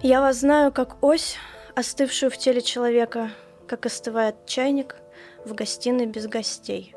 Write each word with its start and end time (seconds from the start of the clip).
Я 0.00 0.20
вас 0.20 0.36
знаю, 0.36 0.70
как 0.70 1.02
ось, 1.02 1.38
остывшую 1.74 2.30
в 2.30 2.38
теле 2.38 2.60
человека, 2.60 3.32
как 3.66 3.84
остывает 3.84 4.46
чайник 4.46 4.94
в 5.44 5.54
гостиной 5.54 6.06
без 6.06 6.28
гостей, 6.28 6.94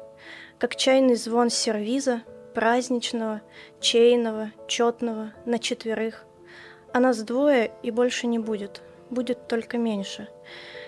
как 0.59 0.75
чайный 0.75 1.15
звон 1.15 1.49
сервиза, 1.49 2.21
праздничного, 2.53 3.41
чейного, 3.79 4.51
четного, 4.67 5.33
на 5.47 5.57
четверых. 5.57 6.25
А 6.93 6.99
нас 6.99 7.23
двое 7.23 7.71
и 7.81 7.89
больше 7.89 8.27
не 8.27 8.37
будет, 8.37 8.83
будет 9.09 9.47
только 9.47 9.79
меньше. 9.79 10.27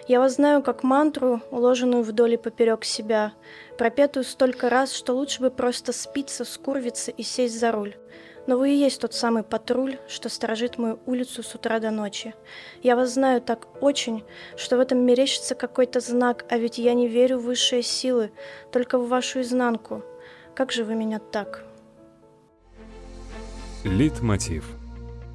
Я 0.08 0.20
вас 0.20 0.36
знаю 0.36 0.62
как 0.62 0.84
мантру, 0.84 1.42
уложенную 1.50 2.04
вдоль 2.04 2.34
и 2.34 2.38
поперек 2.38 2.86
себя, 2.86 3.34
пропетую 3.80 4.24
столько 4.24 4.70
раз, 4.70 4.94
что 4.94 5.16
лучше 5.16 5.42
бы 5.42 5.50
просто 5.50 5.92
спиться, 5.94 6.46
скурвиться 6.46 7.10
и 7.10 7.24
сесть 7.24 7.60
за 7.60 7.72
руль. 7.72 7.96
Но 8.46 8.58
вы 8.58 8.72
и 8.72 8.78
есть 8.78 9.00
тот 9.00 9.14
самый 9.14 9.44
патруль, 9.44 10.00
что 10.08 10.28
сторожит 10.28 10.78
мою 10.78 11.00
улицу 11.06 11.44
с 11.44 11.56
утра 11.56 11.80
до 11.80 11.92
ночи. 11.92 12.34
Я 12.82 12.96
вас 12.96 13.14
знаю 13.14 13.42
так 13.42 13.68
очень, 13.82 14.24
что 14.58 14.76
в 14.76 14.82
этом 14.82 15.00
мерещится 15.00 15.56
какой-то 15.56 16.02
знак, 16.02 16.46
а 16.50 16.58
ведь 16.58 16.78
я 16.78 16.94
не 16.94 17.08
верю 17.08 17.40
в 17.40 17.46
высшие 17.46 17.84
силы, 17.84 18.32
только 18.72 18.98
в 18.98 19.08
вашу 19.08 19.42
изнанку. 19.42 20.04
Как 20.56 20.72
же 20.72 20.84
вы 20.84 20.96
меня 20.96 21.20
так? 21.20 21.64
Литмотив. 23.86 24.66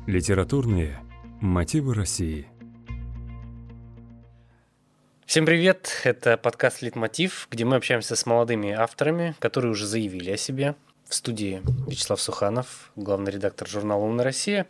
Литературные 0.06 0.98
мотивы 1.40 1.94
России. 1.94 2.46
Всем 5.24 5.44
привет! 5.44 5.90
Это 6.04 6.38
подкаст 6.38 6.80
«Литмотив», 6.80 7.48
где 7.50 7.66
мы 7.66 7.76
общаемся 7.76 8.16
с 8.16 8.24
молодыми 8.24 8.70
авторами, 8.70 9.34
которые 9.40 9.72
уже 9.72 9.86
заявили 9.86 10.30
о 10.30 10.38
себе. 10.38 10.74
В 11.08 11.14
студии 11.14 11.62
Вячеслав 11.86 12.20
Суханов, 12.20 12.92
главный 12.94 13.32
редактор 13.32 13.66
журнала 13.66 14.04
«Умная 14.04 14.26
Россия». 14.26 14.66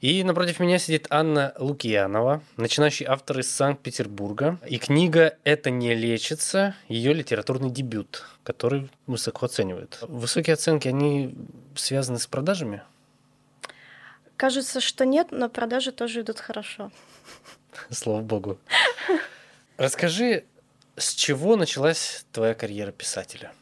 И 0.00 0.24
напротив 0.24 0.60
меня 0.60 0.78
сидит 0.78 1.06
Анна 1.10 1.52
Лукьянова, 1.58 2.42
начинающий 2.56 3.04
автор 3.06 3.38
из 3.40 3.50
Санкт-Петербурга. 3.54 4.58
И 4.66 4.78
книга 4.78 5.36
«Это 5.44 5.68
не 5.68 5.94
лечится»– 5.94 6.74
ее 6.88 7.12
литературный 7.12 7.70
дебют, 7.70 8.24
который 8.44 8.90
высоко 9.06 9.44
оценивают. 9.44 9.98
Высокие 10.00 10.54
оценки, 10.54 10.88
они 10.88 11.34
связаны 11.76 12.18
с 12.18 12.26
продажами? 12.26 12.82
Кажется, 14.38 14.80
что 14.80 15.04
нет, 15.04 15.32
но 15.32 15.50
продажи 15.50 15.92
тоже 15.92 16.22
идут 16.22 16.40
хорошо. 16.40 16.90
Слава 17.90 18.22
богу. 18.22 18.58
Расскажи, 19.76 20.46
с 20.96 21.12
чего 21.12 21.56
началась 21.56 22.24
твоя 22.32 22.54
карьера 22.54 22.90
писателя? 22.90 23.52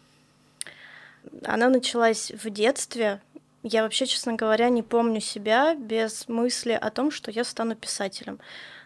Она 1.44 1.68
началась 1.68 2.30
в 2.32 2.50
детстве. 2.50 3.20
Я 3.62 3.82
вообще, 3.82 4.06
честно 4.06 4.34
говоря, 4.34 4.68
не 4.68 4.82
помню 4.82 5.20
себя 5.20 5.74
без 5.74 6.28
мысли 6.28 6.72
о 6.72 6.90
том, 6.90 7.10
что 7.10 7.30
я 7.30 7.44
стану 7.44 7.74
писателем. 7.74 8.40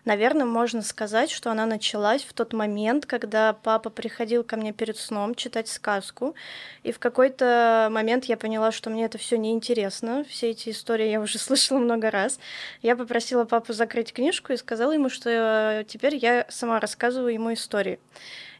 Наверное, 0.04 0.44
можно 0.44 0.82
сказать, 0.82 1.30
что 1.30 1.50
она 1.50 1.64
началась 1.64 2.24
в 2.24 2.34
тот 2.34 2.52
момент, 2.52 3.06
когда 3.06 3.54
папа 3.54 3.88
приходил 3.88 4.44
ко 4.44 4.56
мне 4.56 4.72
перед 4.72 4.98
сном 4.98 5.34
читать 5.34 5.66
сказку, 5.68 6.34
и 6.82 6.92
в 6.92 6.98
какой-то 6.98 7.88
момент 7.90 8.26
я 8.26 8.36
поняла, 8.36 8.70
что 8.70 8.90
мне 8.90 9.06
это 9.06 9.16
все 9.16 9.38
неинтересно, 9.38 10.24
все 10.28 10.50
эти 10.50 10.70
истории 10.70 11.08
я 11.08 11.20
уже 11.20 11.38
слышала 11.38 11.78
много 11.78 12.10
раз. 12.10 12.38
Я 12.82 12.96
попросила 12.96 13.44
папу 13.44 13.72
закрыть 13.72 14.12
книжку 14.12 14.52
и 14.52 14.58
сказала 14.58 14.92
ему, 14.92 15.08
что 15.08 15.30
э, 15.30 15.84
теперь 15.88 16.16
я 16.16 16.44
сама 16.50 16.80
рассказываю 16.80 17.32
ему 17.32 17.54
истории. 17.54 17.98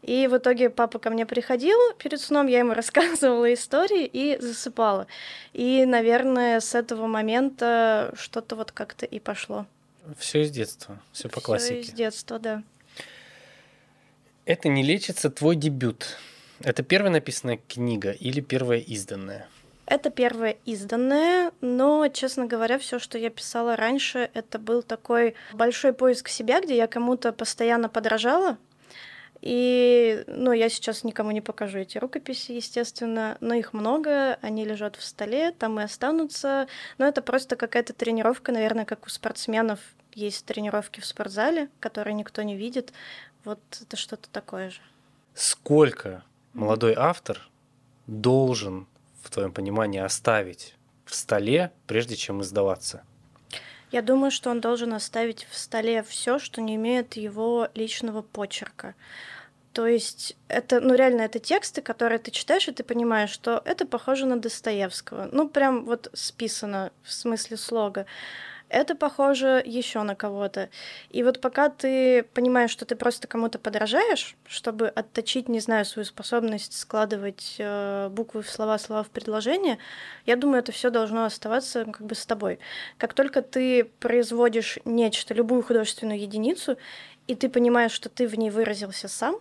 И 0.00 0.26
в 0.26 0.36
итоге 0.36 0.70
папа 0.70 0.98
ко 0.98 1.10
мне 1.10 1.26
приходил 1.26 1.78
перед 1.98 2.20
сном, 2.20 2.46
я 2.46 2.60
ему 2.60 2.72
рассказывала 2.74 3.52
истории 3.52 4.06
и 4.06 4.38
засыпала. 4.40 5.06
И, 5.52 5.84
наверное, 5.84 6.60
с 6.60 6.74
этого 6.74 7.06
момента 7.06 8.14
что-то 8.16 8.56
вот 8.56 8.72
как-то 8.72 9.04
и 9.04 9.18
пошло. 9.18 9.66
Все 10.18 10.42
из 10.42 10.50
детства, 10.50 11.00
все 11.12 11.28
по 11.28 11.40
классике. 11.40 11.82
Все 11.82 11.90
из 11.92 11.96
детства, 11.96 12.38
да. 12.38 12.62
Это 14.44 14.68
не 14.68 14.82
лечится 14.82 15.30
твой 15.30 15.56
дебют. 15.56 16.18
Это 16.60 16.82
первая 16.82 17.10
написанная 17.10 17.58
книга 17.68 18.10
или 18.10 18.40
первая 18.40 18.78
изданная? 18.78 19.48
Это 19.86 20.10
первая 20.10 20.56
изданная, 20.64 21.52
но, 21.60 22.08
честно 22.08 22.46
говоря, 22.46 22.78
все, 22.78 22.98
что 22.98 23.18
я 23.18 23.28
писала 23.28 23.76
раньше, 23.76 24.30
это 24.32 24.58
был 24.58 24.82
такой 24.82 25.34
большой 25.52 25.92
поиск 25.92 26.28
себя, 26.28 26.60
где 26.60 26.76
я 26.76 26.86
кому-то 26.86 27.32
постоянно 27.32 27.90
подражала, 27.90 28.56
и, 29.46 30.24
ну, 30.26 30.52
я 30.52 30.70
сейчас 30.70 31.04
никому 31.04 31.30
не 31.30 31.42
покажу 31.42 31.78
эти 31.78 31.98
рукописи, 31.98 32.52
естественно, 32.52 33.36
но 33.40 33.52
их 33.52 33.74
много, 33.74 34.38
они 34.40 34.64
лежат 34.64 34.96
в 34.96 35.04
столе, 35.04 35.52
там 35.52 35.78
и 35.78 35.82
останутся. 35.82 36.66
Но 36.96 37.06
это 37.06 37.20
просто 37.20 37.54
какая-то 37.54 37.92
тренировка, 37.92 38.52
наверное, 38.52 38.86
как 38.86 39.04
у 39.04 39.10
спортсменов 39.10 39.80
есть 40.14 40.46
тренировки 40.46 41.00
в 41.00 41.04
спортзале, 41.04 41.68
которые 41.78 42.14
никто 42.14 42.40
не 42.40 42.56
видит. 42.56 42.94
Вот 43.44 43.60
это 43.82 43.98
что-то 43.98 44.30
такое 44.30 44.70
же. 44.70 44.80
Сколько 45.34 46.24
молодой 46.54 46.94
автор 46.96 47.46
должен, 48.06 48.86
в 49.22 49.28
твоем 49.28 49.52
понимании, 49.52 50.00
оставить 50.00 50.74
в 51.04 51.14
столе, 51.14 51.70
прежде 51.86 52.16
чем 52.16 52.40
издаваться? 52.40 53.04
Я 53.94 54.02
думаю, 54.02 54.30
что 54.30 54.50
он 54.50 54.60
должен 54.60 54.94
оставить 54.94 55.46
в 55.50 55.56
столе 55.56 56.02
все, 56.02 56.38
что 56.38 56.60
не 56.60 56.76
имеет 56.76 57.14
его 57.14 57.68
личного 57.74 58.22
почерка. 58.22 58.94
То 59.74 59.88
есть 59.88 60.36
это, 60.46 60.80
ну 60.80 60.94
реально, 60.94 61.22
это 61.22 61.40
тексты, 61.40 61.82
которые 61.82 62.20
ты 62.20 62.30
читаешь, 62.30 62.68
и 62.68 62.72
ты 62.72 62.84
понимаешь, 62.84 63.30
что 63.30 63.60
это 63.64 63.84
похоже 63.84 64.24
на 64.24 64.40
Достоевского. 64.40 65.28
Ну 65.32 65.48
прям 65.48 65.84
вот 65.84 66.10
списано 66.14 66.92
в 67.02 67.12
смысле 67.12 67.56
слога. 67.56 68.06
Это 68.68 68.94
похоже 68.94 69.60
еще 69.66 70.02
на 70.02 70.14
кого-то. 70.14 70.70
И 71.10 71.24
вот 71.24 71.40
пока 71.40 71.70
ты 71.70 72.22
понимаешь, 72.22 72.70
что 72.70 72.86
ты 72.86 72.94
просто 72.94 73.26
кому-то 73.26 73.58
подражаешь, 73.58 74.36
чтобы 74.46 74.86
отточить, 74.88 75.48
не 75.48 75.58
знаю, 75.58 75.84
свою 75.84 76.06
способность 76.06 76.78
складывать 76.78 77.56
э, 77.58 78.08
буквы 78.10 78.42
в 78.42 78.50
слова, 78.50 78.78
слова 78.78 79.02
в 79.02 79.10
предложения, 79.10 79.78
я 80.24 80.36
думаю, 80.36 80.60
это 80.60 80.70
все 80.70 80.90
должно 80.90 81.24
оставаться 81.24 81.84
как 81.84 82.02
бы 82.06 82.14
с 82.14 82.24
тобой. 82.26 82.60
Как 82.96 83.12
только 83.12 83.42
ты 83.42 83.86
производишь 83.98 84.78
нечто, 84.84 85.34
любую 85.34 85.64
художественную 85.64 86.20
единицу, 86.20 86.78
и 87.26 87.34
ты 87.34 87.48
понимаешь, 87.48 87.92
что 87.92 88.08
ты 88.08 88.28
в 88.28 88.38
ней 88.38 88.50
выразился 88.50 89.08
сам, 89.08 89.40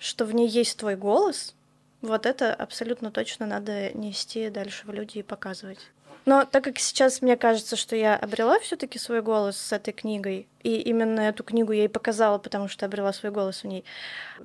что 0.00 0.24
в 0.24 0.34
ней 0.34 0.48
есть 0.48 0.78
твой 0.78 0.96
голос, 0.96 1.54
вот 2.00 2.26
это 2.26 2.52
абсолютно 2.54 3.12
точно 3.12 3.46
надо 3.46 3.92
нести 3.92 4.48
дальше 4.48 4.86
в 4.86 4.92
люди 4.92 5.18
и 5.18 5.22
показывать. 5.22 5.78
Но 6.26 6.44
так 6.44 6.64
как 6.64 6.78
сейчас 6.78 7.22
мне 7.22 7.36
кажется, 7.36 7.76
что 7.76 7.96
я 7.96 8.16
обрела 8.16 8.58
все-таки 8.60 8.98
свой 8.98 9.22
голос 9.22 9.56
с 9.56 9.72
этой 9.72 9.92
книгой, 9.92 10.48
и 10.62 10.76
именно 10.80 11.20
эту 11.20 11.44
книгу 11.44 11.72
я 11.72 11.84
и 11.84 11.88
показала, 11.88 12.38
потому 12.38 12.68
что 12.68 12.86
обрела 12.86 13.12
свой 13.12 13.30
голос 13.30 13.62
в 13.62 13.66
ней, 13.66 13.84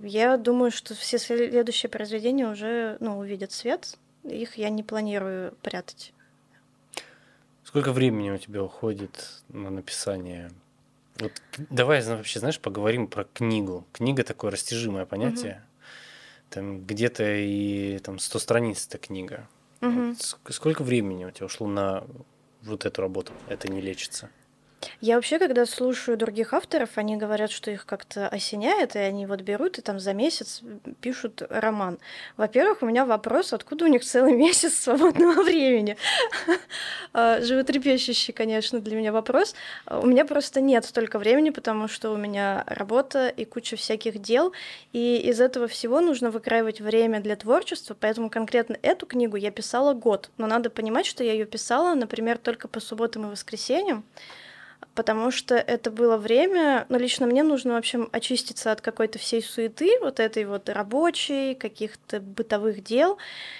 я 0.02 0.38
думаю, 0.38 0.72
что 0.72 0.94
все 0.94 1.18
следующие 1.18 1.90
произведения 1.90 2.48
уже 2.48 2.98
ну, 3.00 3.18
увидят 3.18 3.52
свет. 3.52 3.98
Их 4.24 4.58
я 4.58 4.70
не 4.70 4.84
планирую 4.84 5.54
прятать. 5.62 6.14
Сколько 7.64 7.92
времени 7.92 8.32
у 8.32 8.38
тебя 8.38 8.64
уходит 8.64 9.42
на 9.50 9.70
написание 9.70 10.52
вот 11.20 11.32
давай 11.70 12.02
вообще, 12.02 12.40
знаешь, 12.40 12.60
поговорим 12.60 13.08
про 13.08 13.24
книгу. 13.24 13.86
Книга 13.94 14.24
такое 14.24 14.52
растяжимое 14.52 15.06
понятие. 15.06 15.54
Угу. 15.54 16.50
Там 16.50 16.86
где-то 16.86 17.24
и 17.24 18.00
там 18.00 18.20
100 18.20 18.40
страниц 18.40 18.88
эта 18.88 18.98
книга. 18.98 19.48
Угу. 19.82 20.16
Вот 20.46 20.54
сколько 20.54 20.84
времени 20.84 21.26
у 21.26 21.32
тебя 21.32 21.46
ушло 21.46 21.68
на 21.68 22.06
вот 22.62 22.86
эту 22.86 23.02
работу? 23.02 23.32
Это 23.48 23.68
не 23.70 23.82
лечится. 23.82 24.30
Я 25.02 25.16
вообще, 25.16 25.40
когда 25.40 25.66
слушаю 25.66 26.18
других 26.18 26.54
авторов, 26.54 26.92
они 26.96 27.18
говорят, 27.18 27.52
что 27.52 27.72
их 27.72 27.86
как-то 27.86 28.28
осеняет, 28.28 28.96
и 28.96 29.00
они 29.00 29.26
вот 29.26 29.42
берут 29.42 29.78
и 29.78 29.82
там 29.82 30.00
за 30.00 30.14
месяц 30.14 30.62
пишут 31.02 31.42
роман. 31.50 32.00
Во-первых, 32.38 32.82
у 32.82 32.86
меня 32.86 33.06
вопрос, 33.06 33.54
откуда 33.54 33.86
у 33.86 33.88
них 33.88 34.04
целый 34.04 34.34
месяц 34.36 34.76
свободного 34.76 35.44
времени? 35.44 35.98
А, 37.18 37.40
животрепещущий, 37.40 38.34
конечно, 38.34 38.82
для 38.82 38.98
меня 38.98 39.14
вопрос. 39.14 39.56
У 39.90 40.06
меня 40.06 40.26
просто 40.26 40.60
нет 40.60 40.84
столько 40.84 41.18
времени, 41.18 41.50
потому 41.50 41.88
что 41.88 42.12
у 42.12 42.18
меня 42.18 42.66
работа 42.68 43.30
и 43.30 43.46
куча 43.46 43.78
всяких 43.78 44.22
дел, 44.22 44.52
и 44.92 45.18
из 45.18 45.40
этого 45.40 45.70
всего 45.70 46.02
нужно 46.02 46.30
выкраивать 46.30 46.82
время 46.82 47.22
для 47.22 47.38
творчества, 47.38 47.96
поэтому 47.98 48.30
конкретно 48.30 48.78
эту 48.82 49.06
книгу 49.06 49.38
я 49.38 49.52
писала 49.52 49.94
год, 49.94 50.30
но 50.38 50.46
надо 50.48 50.70
понимать, 50.70 51.06
что 51.06 51.24
я 51.24 51.32
ее 51.32 51.46
писала, 51.46 51.96
например, 51.96 52.38
только 52.38 52.68
по 52.68 52.82
субботам 52.82 53.28
и 53.28 53.32
воскресеньям, 53.32 54.04
потому 54.96 55.30
что 55.30 55.56
это 55.56 55.92
было 55.92 56.18
время, 56.18 56.86
ну, 56.90 56.98
лично 56.98 57.28
мне 57.28 57.44
нужно, 57.44 57.74
в 57.74 57.78
общем, 57.78 58.10
очиститься 58.12 58.72
от 58.72 58.82
какой-то 58.82 59.20
всей 59.20 59.44
суеты, 59.44 60.00
вот 60.02 60.20
этой 60.20 60.46
вот 60.46 60.70
рабочей, 60.70 61.54
каких-то 61.54 62.22
бытовых 62.22 62.84
дел, 62.84 63.18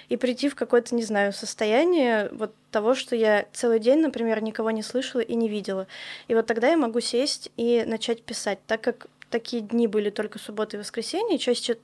и 0.08 0.16
прийти 0.16 0.48
в 0.48 0.54
какое-то, 0.54 0.94
не 0.94 1.04
знаю, 1.04 1.32
состояние 1.32 2.30
вот 2.32 2.54
того, 2.70 2.94
что 2.94 3.14
я 3.14 3.46
целый 3.52 3.78
день, 3.78 4.00
например, 4.00 4.42
никого 4.42 4.70
не 4.70 4.82
слышала 4.82 5.20
и 5.20 5.34
не 5.34 5.48
видела. 5.48 5.86
И 6.26 6.34
вот 6.34 6.46
тогда 6.46 6.68
я 6.70 6.76
могу 6.76 7.00
сесть 7.00 7.52
и 7.56 7.84
начать 7.86 8.22
писать, 8.22 8.58
так 8.66 8.80
как 8.80 9.06
такие 9.30 9.62
дни 9.62 9.86
были 9.86 10.10
только 10.10 10.38
субботы 10.38 10.76
и 10.76 10.80
воскресенье, 10.80 11.38
чаще 11.38 11.76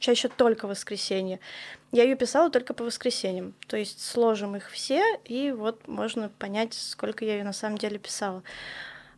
чаще 0.00 0.28
только 0.28 0.66
воскресенье. 0.66 1.38
Я 1.92 2.04
ее 2.04 2.16
писала 2.16 2.50
только 2.50 2.74
по 2.74 2.84
воскресеньям. 2.84 3.54
То 3.68 3.76
есть 3.76 4.02
сложим 4.02 4.56
их 4.56 4.70
все, 4.70 5.02
и 5.24 5.52
вот 5.52 5.86
можно 5.86 6.30
понять, 6.38 6.74
сколько 6.74 7.24
я 7.24 7.36
ее 7.36 7.44
на 7.44 7.52
самом 7.52 7.78
деле 7.78 7.98
писала. 7.98 8.42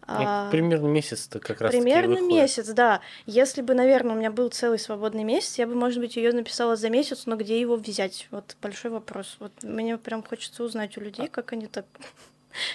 Ну, 0.08 0.50
примерно 0.50 0.88
месяц-то 0.88 1.38
как 1.38 1.60
раз 1.60 1.70
Примерно 1.70 2.20
месяц, 2.20 2.69
да. 2.69 3.00
Если 3.26 3.62
бы, 3.62 3.75
наверное, 3.75 4.14
у 4.14 4.19
меня 4.19 4.31
был 4.31 4.49
целый 4.49 4.78
свободный 4.78 5.25
месяц, 5.25 5.58
я 5.58 5.66
бы, 5.66 5.75
может 5.75 6.00
быть, 6.00 6.16
ее 6.16 6.32
написала 6.32 6.76
за 6.76 6.90
месяц, 6.90 7.26
но 7.26 7.37
где 7.37 7.60
его 7.60 7.76
взять? 7.76 8.26
Вот 8.31 8.56
большой 8.60 8.90
вопрос. 8.90 9.37
Вот 9.38 9.52
мне 9.62 9.96
прям 9.99 10.22
хочется 10.22 10.64
узнать 10.64 10.96
у 10.99 11.00
людей, 11.00 11.28
как 11.28 11.52
они 11.52 11.66
так 11.66 11.84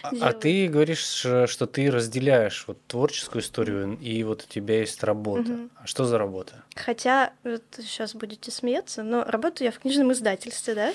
а, 0.02 0.10
а 0.22 0.34
ты 0.34 0.68
говоришь, 0.68 1.06
что 1.06 1.68
ты 1.68 1.92
разделяешь 1.92 2.66
вот 2.68 2.80
творческую 2.88 3.42
историю, 3.42 3.98
и 4.02 4.24
вот 4.24 4.44
у 4.44 4.52
тебя 4.52 4.80
есть 4.80 5.04
работа. 5.04 5.52
Угу. 5.52 5.70
А 5.76 5.88
что 5.88 6.06
за 6.06 6.18
работа? 6.18 6.64
Хотя, 6.76 7.34
вот 7.44 7.64
сейчас 7.78 8.16
будете 8.16 8.52
смеяться, 8.52 9.04
но 9.04 9.24
работаю 9.24 9.68
я 9.68 9.72
в 9.72 9.80
книжном 9.80 10.12
издательстве, 10.14 10.74
да? 10.76 10.94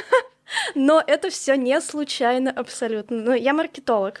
Но 0.74 1.02
это 1.04 1.30
все 1.30 1.56
не 1.56 1.80
случайно 1.80 2.50
абсолютно. 2.50 3.16
Но 3.16 3.34
я 3.34 3.52
маркетолог. 3.52 4.20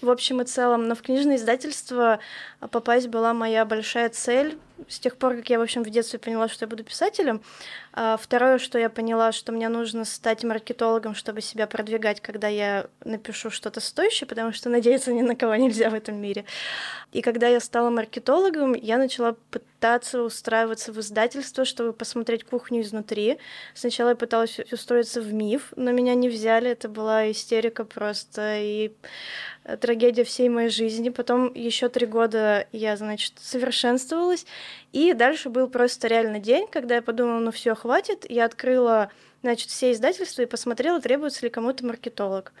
В 0.00 0.10
общем 0.10 0.40
и 0.40 0.44
целом, 0.44 0.88
но 0.88 0.94
в 0.94 1.02
книжное 1.02 1.36
издательство 1.36 2.18
попасть 2.70 3.08
была 3.08 3.32
моя 3.34 3.64
большая 3.64 4.08
цель 4.08 4.58
с 4.88 4.98
тех 4.98 5.16
пор, 5.16 5.36
как 5.36 5.48
я, 5.48 5.58
в 5.58 5.62
общем, 5.62 5.84
в 5.84 5.90
детстве 5.90 6.18
поняла, 6.18 6.48
что 6.48 6.64
я 6.64 6.68
буду 6.68 6.84
писателем. 6.84 7.40
А 7.92 8.16
второе, 8.16 8.58
что 8.58 8.78
я 8.78 8.90
поняла, 8.90 9.32
что 9.32 9.52
мне 9.52 9.68
нужно 9.68 10.04
стать 10.04 10.44
маркетологом, 10.44 11.14
чтобы 11.14 11.40
себя 11.40 11.66
продвигать, 11.66 12.20
когда 12.20 12.48
я 12.48 12.86
напишу 13.04 13.50
что-то 13.50 13.80
стоящее, 13.80 14.26
потому 14.26 14.52
что 14.52 14.68
надеяться 14.70 15.12
ни 15.12 15.22
на 15.22 15.36
кого 15.36 15.54
нельзя 15.54 15.90
в 15.90 15.94
этом 15.94 16.20
мире. 16.20 16.44
И 17.12 17.22
когда 17.22 17.48
я 17.48 17.60
стала 17.60 17.90
маркетологом, 17.90 18.74
я 18.74 18.98
начала 18.98 19.36
пытаться 19.50 19.71
устраиваться 20.22 20.92
в 20.92 21.00
издательство, 21.00 21.64
чтобы 21.64 21.92
посмотреть 21.92 22.44
кухню 22.44 22.82
изнутри. 22.82 23.38
Сначала 23.74 24.10
я 24.10 24.14
пыталась 24.14 24.60
устроиться 24.70 25.20
в 25.20 25.32
МИФ, 25.32 25.72
но 25.76 25.92
меня 25.92 26.14
не 26.14 26.28
взяли. 26.28 26.70
Это 26.70 26.88
была 26.88 27.30
истерика 27.30 27.84
просто 27.84 28.58
и 28.60 28.92
трагедия 29.80 30.24
всей 30.24 30.48
моей 30.48 30.68
жизни. 30.68 31.08
Потом 31.10 31.52
еще 31.54 31.88
три 31.88 32.06
года 32.06 32.66
я, 32.72 32.96
значит, 32.96 33.34
совершенствовалась. 33.38 34.46
И 34.92 35.12
дальше 35.12 35.48
был 35.48 35.68
просто 35.68 36.08
реально 36.08 36.38
день, 36.38 36.66
когда 36.70 36.96
я 36.96 37.02
подумала, 37.02 37.40
ну 37.40 37.50
все, 37.50 37.74
хватит. 37.74 38.24
Я 38.28 38.44
открыла, 38.44 39.10
значит, 39.42 39.70
все 39.70 39.92
издательства 39.92 40.42
и 40.42 40.46
посмотрела, 40.46 41.00
требуется 41.00 41.44
ли 41.44 41.50
кому-то 41.50 41.84
маркетолог. 41.84 42.52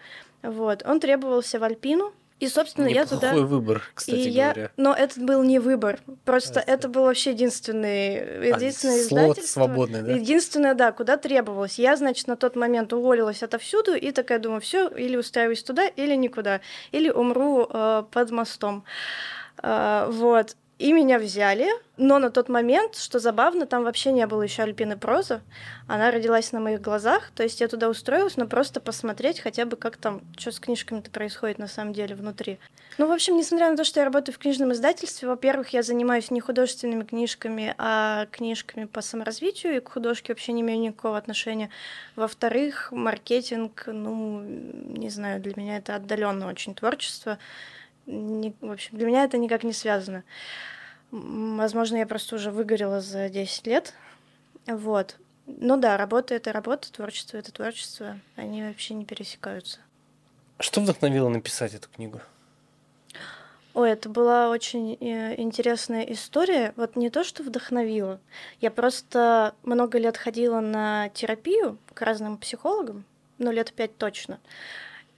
Вот. 0.42 0.82
Он 0.84 0.98
требовался 1.00 1.58
в 1.58 1.64
Альпину, 1.64 2.12
и, 2.42 2.48
собственно, 2.48 2.86
Неплохой 2.86 3.04
я 3.04 3.30
туда... 3.30 3.46
выбор, 3.46 3.82
кстати 3.94 4.16
и 4.16 4.32
говоря. 4.32 4.62
Я... 4.62 4.70
Но 4.76 4.92
это 4.92 5.20
был 5.20 5.44
не 5.44 5.60
выбор. 5.60 6.00
Просто 6.24 6.58
а, 6.58 6.64
это 6.66 6.88
был 6.88 7.02
вообще 7.04 7.30
единственный, 7.30 8.48
единственное 8.48 8.96
а, 8.96 8.98
издательство. 8.98 9.60
свободный, 9.60 10.02
да? 10.02 10.12
Единственное, 10.12 10.74
да, 10.74 10.90
куда 10.90 11.16
требовалось. 11.18 11.78
Я, 11.78 11.94
значит, 11.94 12.26
на 12.26 12.34
тот 12.34 12.56
момент 12.56 12.92
уволилась 12.92 13.44
отовсюду 13.44 13.94
и 13.94 14.10
такая 14.10 14.40
думаю, 14.40 14.60
все, 14.60 14.88
или 14.88 15.16
устраиваюсь 15.16 15.62
туда, 15.62 15.86
или 15.86 16.16
никуда. 16.16 16.62
Или 16.90 17.10
умру 17.10 17.68
э, 17.72 18.02
под 18.10 18.30
мостом. 18.32 18.82
Э, 19.62 20.08
вот. 20.10 20.56
И 20.82 20.92
меня 20.92 21.20
взяли, 21.20 21.68
но 21.96 22.18
на 22.18 22.28
тот 22.28 22.48
момент, 22.48 22.96
что 22.96 23.20
забавно, 23.20 23.66
там 23.66 23.84
вообще 23.84 24.10
не 24.10 24.26
было 24.26 24.42
еще 24.42 24.64
Альпины 24.64 24.96
Проза. 24.96 25.40
Она 25.86 26.10
родилась 26.10 26.50
на 26.50 26.58
моих 26.58 26.80
глазах, 26.80 27.30
то 27.36 27.44
есть 27.44 27.60
я 27.60 27.68
туда 27.68 27.88
устроилась, 27.88 28.36
но 28.36 28.48
просто 28.48 28.80
посмотреть 28.80 29.38
хотя 29.38 29.64
бы, 29.64 29.76
как 29.76 29.96
там, 29.96 30.22
что 30.36 30.50
с 30.50 30.58
книжками-то 30.58 31.08
происходит 31.12 31.58
на 31.58 31.68
самом 31.68 31.92
деле 31.92 32.16
внутри. 32.16 32.58
Ну, 32.98 33.06
в 33.06 33.12
общем, 33.12 33.36
несмотря 33.36 33.70
на 33.70 33.76
то, 33.76 33.84
что 33.84 34.00
я 34.00 34.04
работаю 34.06 34.34
в 34.34 34.40
книжном 34.40 34.72
издательстве, 34.72 35.28
во-первых, 35.28 35.68
я 35.68 35.84
занимаюсь 35.84 36.32
не 36.32 36.40
художественными 36.40 37.04
книжками, 37.04 37.76
а 37.78 38.26
книжками 38.32 38.86
по 38.86 39.02
саморазвитию, 39.02 39.76
и 39.76 39.80
к 39.80 39.88
художке 39.88 40.32
вообще 40.32 40.50
не 40.50 40.62
имею 40.62 40.80
никакого 40.80 41.16
отношения. 41.16 41.70
Во-вторых, 42.16 42.90
маркетинг, 42.90 43.84
ну, 43.86 44.40
не 44.42 45.10
знаю, 45.10 45.40
для 45.40 45.52
меня 45.54 45.76
это 45.76 45.94
отдаленно 45.94 46.48
очень 46.48 46.74
творчество. 46.74 47.38
Не, 48.06 48.52
в 48.60 48.72
общем, 48.72 48.98
для 48.98 49.06
меня 49.06 49.22
это 49.22 49.38
никак 49.38 49.62
не 49.62 49.72
связано. 49.72 50.24
Возможно, 51.12 51.96
я 51.96 52.06
просто 52.06 52.36
уже 52.36 52.50
выгорела 52.50 53.00
за 53.00 53.28
10 53.28 53.66
лет. 53.66 53.92
Вот. 54.66 55.16
Ну 55.46 55.76
да, 55.76 55.96
работа— 55.98 56.34
это 56.36 56.52
работа, 56.52 56.90
творчество— 56.90 57.36
это 57.38 57.52
творчество. 57.52 58.18
Они 58.34 58.62
вообще 58.62 58.94
не 58.94 59.04
пересекаются. 59.04 59.80
Что 60.58 60.80
вдохновило 60.80 61.28
написать 61.28 61.74
эту 61.74 61.88
книгу? 61.90 62.20
Ой, 63.74 63.90
это 63.90 64.08
была 64.08 64.48
очень 64.48 64.96
э, 65.00 65.40
интересная 65.40 66.02
история. 66.04 66.72
Вот 66.76 66.96
не 66.96 67.10
то, 67.10 67.24
что 67.24 67.42
вдохновила. 67.42 68.20
Я 68.60 68.70
просто 68.70 69.54
много 69.64 69.98
лет 69.98 70.16
ходила 70.16 70.60
на 70.60 71.10
терапию 71.10 71.78
к 71.92 72.00
разным 72.02 72.38
психологам, 72.38 73.04
ну, 73.38 73.50
лет 73.50 73.72
пять 73.72 73.96
точно. 73.96 74.40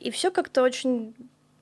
И 0.00 0.10
все 0.10 0.30
как-то 0.30 0.62
очень 0.62 1.14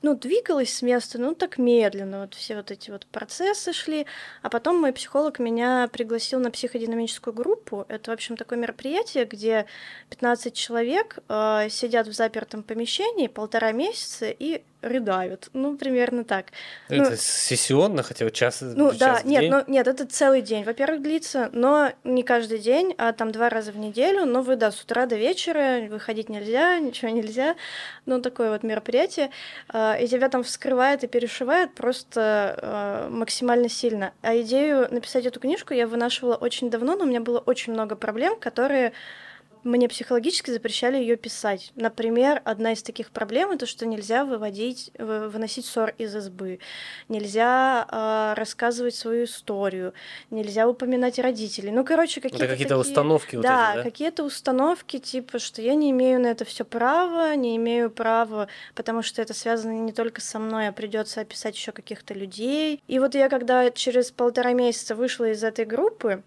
ну, 0.02 0.14
двигалась 0.14 0.74
с 0.74 0.82
места, 0.82 1.18
ну, 1.18 1.34
так 1.34 1.58
медленно, 1.58 2.22
вот 2.22 2.34
все 2.34 2.56
вот 2.56 2.70
эти 2.70 2.90
вот 2.90 3.06
процессы 3.06 3.72
шли, 3.72 4.06
а 4.42 4.50
потом 4.50 4.80
мой 4.80 4.92
психолог 4.92 5.38
меня 5.38 5.88
пригласил 5.92 6.40
на 6.40 6.50
психодинамическую 6.50 7.32
группу, 7.32 7.86
это, 7.88 8.10
в 8.10 8.14
общем, 8.14 8.36
такое 8.36 8.58
мероприятие, 8.58 9.24
где 9.24 9.66
15 10.10 10.54
человек 10.54 11.18
э, 11.28 11.68
сидят 11.70 12.06
в 12.06 12.12
запертом 12.12 12.62
помещении 12.62 13.28
полтора 13.28 13.72
месяца 13.72 14.26
и 14.30 14.62
рыдают. 14.82 15.48
Ну, 15.52 15.76
примерно 15.76 16.24
так. 16.24 16.46
Это 16.88 17.10
ну, 17.10 17.16
сессионно, 17.16 18.02
хотя 18.02 18.24
бы 18.24 18.30
час 18.30 18.60
Ну, 18.60 18.90
час 18.90 18.98
да, 18.98 19.16
в 19.16 19.24
нет, 19.24 19.40
день? 19.40 19.50
ну, 19.50 19.64
нет, 19.66 19.86
это 19.86 20.06
целый 20.06 20.42
день, 20.42 20.64
во-первых, 20.64 21.02
длится, 21.02 21.48
но 21.52 21.92
не 22.04 22.22
каждый 22.22 22.58
день, 22.58 22.94
а 22.98 23.12
там 23.12 23.32
два 23.32 23.48
раза 23.48 23.72
в 23.72 23.78
неделю, 23.78 24.26
но 24.26 24.42
вы, 24.42 24.56
да, 24.56 24.70
с 24.70 24.82
утра 24.82 25.06
до 25.06 25.16
вечера, 25.16 25.86
выходить 25.88 26.28
нельзя, 26.28 26.78
ничего 26.78 27.10
нельзя, 27.10 27.56
ну, 28.06 28.20
такое 28.20 28.50
вот 28.50 28.62
мероприятие, 28.62 29.30
а, 29.68 29.94
и 29.94 30.06
тебя 30.06 30.28
там 30.28 30.42
вскрывает 30.42 31.04
и 31.04 31.06
перешивает 31.06 31.74
просто 31.74 32.58
а, 32.60 33.08
максимально 33.10 33.68
сильно. 33.68 34.12
А 34.22 34.36
идею 34.40 34.88
написать 34.90 35.26
эту 35.26 35.40
книжку 35.40 35.74
я 35.74 35.86
вынашивала 35.86 36.34
очень 36.34 36.70
давно, 36.70 36.96
но 36.96 37.04
у 37.04 37.06
меня 37.06 37.20
было 37.20 37.38
очень 37.38 37.72
много 37.72 37.96
проблем, 37.96 38.36
которые 38.38 38.92
мне 39.64 39.88
психологически 39.88 40.50
запрещали 40.50 40.96
ее 40.96 41.16
писать. 41.16 41.72
Например, 41.76 42.40
одна 42.44 42.72
из 42.72 42.82
таких 42.82 43.10
проблем 43.10 43.50
это 43.50 43.66
что 43.66 43.86
нельзя 43.86 44.24
выводить, 44.24 44.92
выносить 44.98 45.66
ссор 45.66 45.94
из 45.98 46.14
избы, 46.14 46.58
нельзя 47.08 47.86
э, 47.90 48.34
рассказывать 48.38 48.94
свою 48.94 49.24
историю, 49.24 49.94
нельзя 50.30 50.68
упоминать 50.68 51.18
родителей. 51.18 51.70
Ну, 51.70 51.84
короче, 51.84 52.20
какие-то 52.20 52.46
какие-то 52.46 52.76
такие... 52.76 52.90
установки. 52.90 53.36
Вот 53.36 53.42
да, 53.42 53.72
эти, 53.72 53.76
да, 53.76 53.82
какие-то 53.82 54.24
установки 54.24 54.98
типа, 54.98 55.38
что 55.38 55.62
я 55.62 55.74
не 55.74 55.90
имею 55.90 56.20
на 56.20 56.26
это 56.26 56.44
все 56.44 56.64
права, 56.64 57.34
не 57.36 57.56
имею 57.56 57.90
права, 57.90 58.48
потому 58.74 59.02
что 59.02 59.22
это 59.22 59.34
связано 59.34 59.72
не 59.72 59.92
только 59.92 60.20
со 60.20 60.38
мной, 60.38 60.68
а 60.68 60.72
придется 60.72 61.20
описать 61.20 61.56
еще 61.56 61.72
каких-то 61.72 62.14
людей. 62.14 62.82
И 62.88 62.98
вот 62.98 63.14
я 63.14 63.28
когда 63.28 63.70
через 63.70 64.10
полтора 64.10 64.52
месяца 64.52 64.94
вышла 64.94 65.30
из 65.30 65.44
этой 65.44 65.64
группы, 65.64 66.22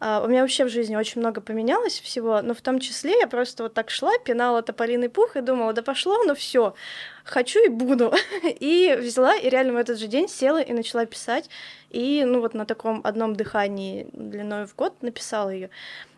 а, 0.00 0.22
у 0.24 0.28
меня 0.28 0.42
вообще 0.42 0.64
в 0.64 0.68
жизни 0.68 0.96
очень 0.96 1.20
много 1.20 1.40
поменялось 1.40 2.00
всего, 2.00 2.42
но 2.42 2.54
в 2.54 2.60
том 2.60 2.80
числе 2.80 3.18
я 3.20 3.26
просто 3.26 3.64
вот 3.64 3.74
так 3.74 3.90
шла, 3.90 4.12
пинала 4.18 4.62
тополиный 4.62 5.08
пух 5.08 5.36
и 5.36 5.40
думала, 5.40 5.72
да 5.72 5.82
пошло, 5.82 6.22
ну 6.24 6.34
все, 6.34 6.74
хочу 7.22 7.64
и 7.64 7.68
буду. 7.68 8.12
и 8.42 8.96
взяла, 8.98 9.36
и 9.36 9.48
реально 9.48 9.74
в 9.74 9.76
этот 9.76 9.98
же 9.98 10.06
день 10.06 10.28
села 10.28 10.60
и 10.60 10.72
начала 10.72 11.06
писать. 11.06 11.48
И, 11.90 12.24
ну 12.26 12.40
вот 12.40 12.54
на 12.54 12.66
таком 12.66 13.00
одном 13.04 13.36
дыхании 13.36 14.08
длиной 14.12 14.66
в 14.66 14.74
год 14.74 15.00
написала 15.02 15.50
ее. 15.50 15.70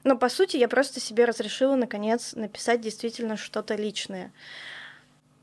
Но 0.04 0.16
по 0.16 0.28
сути 0.28 0.56
я 0.56 0.68
просто 0.68 1.00
себе 1.00 1.26
разрешила 1.26 1.76
наконец 1.76 2.32
написать 2.34 2.80
действительно 2.80 3.36
что-то 3.36 3.74
личное. 3.74 4.32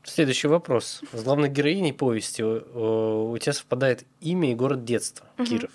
Следующий 0.02 0.48
вопрос. 0.48 1.00
С 1.12 1.22
главной 1.22 1.48
героиней 1.48 1.94
повести 1.94 2.42
у, 2.42 3.30
у 3.30 3.38
тебя 3.38 3.52
совпадает 3.52 4.04
имя 4.20 4.50
и 4.50 4.54
город 4.54 4.84
детства, 4.84 5.26
угу. 5.38 5.46
Киров. 5.46 5.70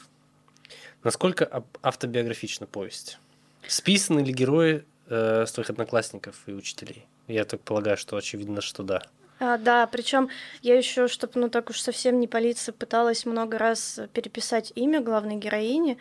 Насколько 1.03 1.63
автобиографична 1.81 2.67
повесть? 2.67 3.19
Списаны 3.67 4.19
ли 4.19 4.33
герои 4.33 4.85
э, 5.07 5.45
с 5.45 5.51
твоих 5.51 5.69
одноклассников 5.69 6.35
и 6.45 6.51
учителей? 6.51 7.05
Я 7.27 7.45
так 7.45 7.61
полагаю, 7.61 7.97
что 7.97 8.17
очевидно, 8.17 8.61
что 8.61 8.83
да. 8.83 9.01
А, 9.39 9.57
да, 9.57 9.87
причем 9.87 10.29
я 10.61 10.77
еще, 10.77 11.07
чтобы 11.07 11.33
ну 11.35 11.49
так 11.49 11.69
уж 11.69 11.79
совсем 11.79 12.19
не 12.19 12.27
палиться, 12.27 12.73
пыталась 12.73 13.25
много 13.25 13.57
раз 13.57 13.99
переписать 14.13 14.73
имя 14.75 14.99
главной 14.99 15.35
героини 15.35 15.97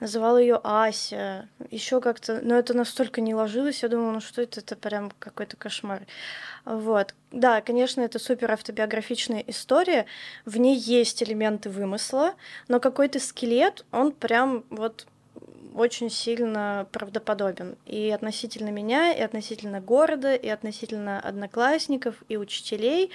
называла 0.00 0.38
ее 0.38 0.60
Ася, 0.64 1.48
еще 1.70 2.00
как-то, 2.00 2.40
но 2.42 2.58
это 2.58 2.74
настолько 2.74 3.20
не 3.20 3.34
ложилось, 3.34 3.82
я 3.82 3.88
думала, 3.88 4.12
ну 4.12 4.20
что 4.20 4.42
это, 4.42 4.60
это 4.60 4.74
прям 4.76 5.12
какой-то 5.18 5.56
кошмар. 5.56 6.02
Вот. 6.64 7.14
Да, 7.30 7.60
конечно, 7.60 8.00
это 8.00 8.18
супер 8.18 8.50
автобиографичная 8.50 9.44
история, 9.46 10.06
в 10.44 10.56
ней 10.56 10.76
есть 10.76 11.22
элементы 11.22 11.70
вымысла, 11.70 12.34
но 12.68 12.80
какой-то 12.80 13.20
скелет, 13.20 13.84
он 13.92 14.12
прям 14.12 14.64
вот 14.70 15.06
очень 15.74 16.10
сильно 16.10 16.86
правдоподобен. 16.92 17.76
И 17.86 18.10
относительно 18.10 18.70
меня, 18.70 19.12
и 19.12 19.20
относительно 19.20 19.80
города, 19.80 20.34
и 20.34 20.48
относительно 20.48 21.20
одноклассников, 21.20 22.16
и 22.28 22.36
учителей. 22.36 23.10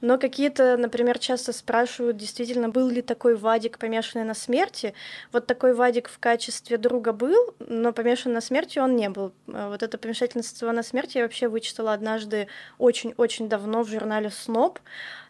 Но 0.00 0.18
какие-то, 0.18 0.76
например, 0.76 1.18
часто 1.18 1.52
спрашивают, 1.52 2.16
действительно, 2.16 2.68
был 2.68 2.88
ли 2.88 3.02
такой 3.02 3.36
Вадик 3.36 3.78
помешанный 3.78 4.24
на 4.24 4.34
смерти. 4.34 4.94
Вот 5.32 5.46
такой 5.46 5.74
Вадик 5.74 6.08
в 6.08 6.18
качестве 6.18 6.78
друга 6.78 7.12
был, 7.12 7.54
но 7.58 7.92
помешан 7.92 8.32
на 8.32 8.40
смерти 8.40 8.78
он 8.78 8.96
не 8.96 9.10
был. 9.10 9.32
А 9.52 9.68
вот 9.68 9.82
это 9.82 9.98
помешательство 9.98 10.72
на 10.72 10.82
смерть 10.82 11.14
я 11.14 11.22
вообще 11.22 11.48
вычитала 11.48 11.92
однажды 11.92 12.48
очень-очень 12.78 13.48
давно 13.48 13.82
в 13.82 13.88
журнале 13.88 14.30
«Сноб». 14.30 14.78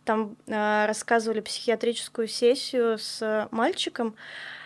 там 0.05 0.37
э, 0.47 0.87
рассказывали 0.87 1.41
психиатрическую 1.41 2.27
сессию 2.27 2.99
с 2.99 3.49
мальчиком, 3.51 4.15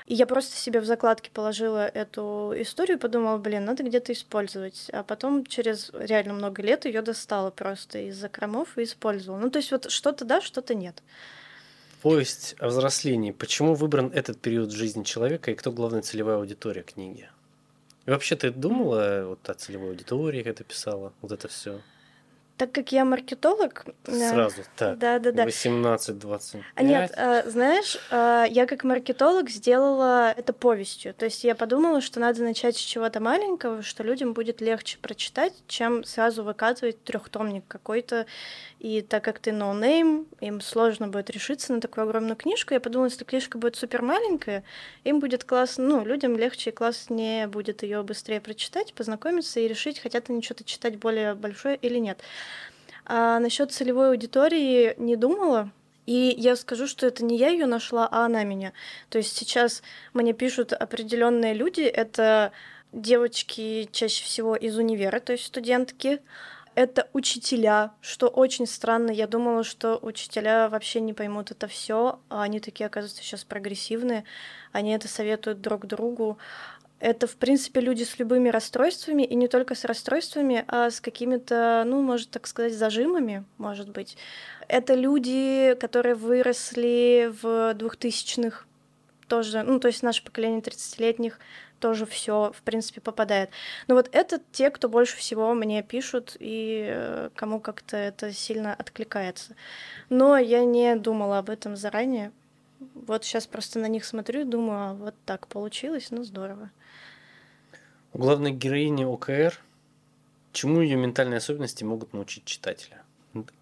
и 0.06 0.14
я 0.14 0.26
просто 0.26 0.56
себе 0.56 0.80
в 0.80 0.84
закладке 0.84 1.30
положила 1.30 1.86
эту 1.86 2.52
историю 2.56 2.98
и 2.98 3.00
подумала, 3.00 3.38
блин, 3.38 3.64
надо 3.64 3.82
где-то 3.84 4.12
использовать. 4.12 4.90
А 4.92 5.02
потом 5.02 5.46
через 5.46 5.90
реально 5.94 6.34
много 6.34 6.60
лет 6.60 6.84
ее 6.84 7.00
достала 7.00 7.50
просто 7.50 8.00
из 8.00 8.16
закромов 8.16 8.76
и 8.76 8.82
использовала. 8.82 9.40
Ну, 9.40 9.50
то 9.50 9.58
есть 9.58 9.70
вот 9.70 9.90
что-то 9.90 10.26
да, 10.26 10.42
что-то 10.42 10.74
нет. 10.74 11.02
Повесть 12.02 12.54
о 12.58 12.68
взрослении. 12.68 13.30
Почему 13.30 13.74
выбран 13.74 14.10
этот 14.14 14.38
период 14.38 14.72
жизни 14.72 15.04
человека 15.04 15.50
и 15.50 15.54
кто 15.54 15.72
главная 15.72 16.02
целевая 16.02 16.36
аудитория 16.36 16.82
книги? 16.82 17.30
И 18.04 18.10
вообще 18.10 18.36
ты 18.36 18.50
думала 18.50 19.24
вот 19.26 19.48
о 19.48 19.54
целевой 19.54 19.90
аудитории, 19.90 20.42
когда 20.42 20.64
писала 20.64 21.14
вот 21.22 21.32
это 21.32 21.48
все? 21.48 21.80
Так 22.56 22.70
как 22.70 22.92
я 22.92 23.04
маркетолог... 23.04 23.84
Сразу, 24.04 24.62
так. 24.76 24.96
Да, 24.98 25.18
да, 25.18 25.32
да. 25.32 25.44
18-25. 25.44 26.62
А 26.76 26.82
нет, 26.84 27.12
а, 27.16 27.42
знаешь, 27.48 27.98
а, 28.12 28.44
я 28.44 28.66
как 28.66 28.84
маркетолог 28.84 29.50
сделала 29.50 30.30
это 30.30 30.52
повестью. 30.52 31.14
То 31.14 31.24
есть 31.24 31.42
я 31.42 31.56
подумала, 31.56 32.00
что 32.00 32.20
надо 32.20 32.44
начать 32.44 32.76
с 32.76 32.80
чего-то 32.80 33.18
маленького, 33.18 33.82
что 33.82 34.04
людям 34.04 34.34
будет 34.34 34.60
легче 34.60 34.98
прочитать, 34.98 35.52
чем 35.66 36.04
сразу 36.04 36.44
выкатывать 36.44 37.02
трехтомник 37.02 37.64
какой-то. 37.66 38.26
И 38.84 39.00
так 39.00 39.24
как 39.24 39.38
ты 39.38 39.50
no 39.50 39.72
name, 39.72 40.26
но 40.30 40.46
им 40.46 40.60
сложно 40.60 41.08
будет 41.08 41.30
решиться 41.30 41.72
на 41.72 41.80
такую 41.80 42.04
огромную 42.04 42.36
книжку, 42.36 42.74
я 42.74 42.80
подумала, 42.80 43.06
если 43.06 43.24
книжка 43.24 43.56
будет 43.56 43.76
супер 43.76 44.02
маленькая, 44.02 44.62
им 45.04 45.20
будет 45.20 45.44
классно, 45.44 45.86
ну, 45.86 46.04
людям 46.04 46.36
легче 46.36 46.68
и 46.68 46.72
класснее 46.74 47.46
будет 47.46 47.82
ее 47.82 48.02
быстрее 48.02 48.42
прочитать, 48.42 48.92
познакомиться 48.92 49.58
и 49.58 49.68
решить, 49.68 50.00
хотят 50.00 50.28
они 50.28 50.42
что-то 50.42 50.64
читать 50.64 50.98
более 50.98 51.32
большое 51.32 51.76
или 51.76 51.96
нет. 51.96 52.20
А 53.06 53.38
насчет 53.38 53.72
целевой 53.72 54.10
аудитории 54.10 54.94
не 54.98 55.16
думала. 55.16 55.70
И 56.04 56.34
я 56.36 56.54
скажу, 56.54 56.86
что 56.86 57.06
это 57.06 57.24
не 57.24 57.38
я 57.38 57.48
ее 57.48 57.64
нашла, 57.64 58.06
а 58.06 58.26
она 58.26 58.44
меня. 58.44 58.74
То 59.08 59.16
есть 59.16 59.34
сейчас 59.34 59.82
мне 60.12 60.34
пишут 60.34 60.74
определенные 60.74 61.54
люди, 61.54 61.80
это 61.80 62.52
девочки 62.92 63.88
чаще 63.92 64.24
всего 64.24 64.54
из 64.54 64.76
универа, 64.76 65.20
то 65.20 65.32
есть 65.32 65.46
студентки, 65.46 66.20
это 66.74 67.08
учителя, 67.12 67.92
что 68.00 68.28
очень 68.28 68.66
странно. 68.66 69.10
Я 69.10 69.26
думала, 69.26 69.64
что 69.64 69.98
учителя 70.02 70.68
вообще 70.68 71.00
не 71.00 71.12
поймут 71.12 71.50
это 71.50 71.66
все, 71.68 72.20
а 72.28 72.42
они 72.42 72.60
такие, 72.60 72.86
оказывается, 72.86 73.22
сейчас 73.22 73.44
прогрессивные. 73.44 74.24
Они 74.72 74.92
это 74.92 75.08
советуют 75.08 75.60
друг 75.60 75.86
другу 75.86 76.38
это, 77.04 77.26
в 77.26 77.36
принципе, 77.36 77.80
люди 77.80 78.02
с 78.02 78.18
любыми 78.18 78.48
расстройствами, 78.48 79.24
и 79.24 79.34
не 79.34 79.46
только 79.46 79.74
с 79.74 79.84
расстройствами, 79.84 80.64
а 80.68 80.90
с 80.90 81.02
какими-то, 81.02 81.84
ну, 81.86 82.00
может 82.00 82.30
так 82.30 82.46
сказать, 82.46 82.72
зажимами, 82.72 83.44
может 83.58 83.90
быть. 83.90 84.16
Это 84.68 84.94
люди, 84.94 85.76
которые 85.78 86.14
выросли 86.14 87.30
в 87.42 87.74
2000-х, 87.74 88.64
тоже, 89.28 89.62
ну, 89.64 89.80
то 89.80 89.88
есть 89.88 90.02
наше 90.02 90.24
поколение 90.24 90.62
30-летних 90.62 91.38
тоже 91.84 92.06
все, 92.06 92.50
в 92.56 92.62
принципе, 92.62 93.02
попадает. 93.02 93.50
Но 93.88 93.94
вот 93.94 94.08
это 94.10 94.40
те, 94.52 94.70
кто 94.70 94.88
больше 94.88 95.18
всего 95.18 95.52
мне 95.52 95.82
пишут 95.82 96.34
и 96.40 96.86
э, 96.88 97.28
кому 97.36 97.60
как-то 97.60 97.98
это 97.98 98.32
сильно 98.32 98.72
откликается. 98.72 99.54
Но 100.08 100.38
я 100.38 100.64
не 100.64 100.96
думала 100.96 101.36
об 101.36 101.50
этом 101.50 101.76
заранее. 101.76 102.32
Вот 102.94 103.26
сейчас 103.26 103.46
просто 103.46 103.80
на 103.80 103.86
них 103.86 104.06
смотрю 104.06 104.40
и 104.40 104.44
думаю, 104.44 104.78
а 104.78 104.94
вот 104.94 105.14
так 105.26 105.46
получилось, 105.46 106.06
ну 106.10 106.24
здорово. 106.24 106.70
У 108.14 108.18
главной 108.18 108.52
героини 108.52 109.04
ОКР 109.04 109.60
чему 110.52 110.80
ее 110.80 110.96
ментальные 110.96 111.36
особенности 111.36 111.84
могут 111.84 112.14
научить 112.14 112.46
читателя? 112.46 113.02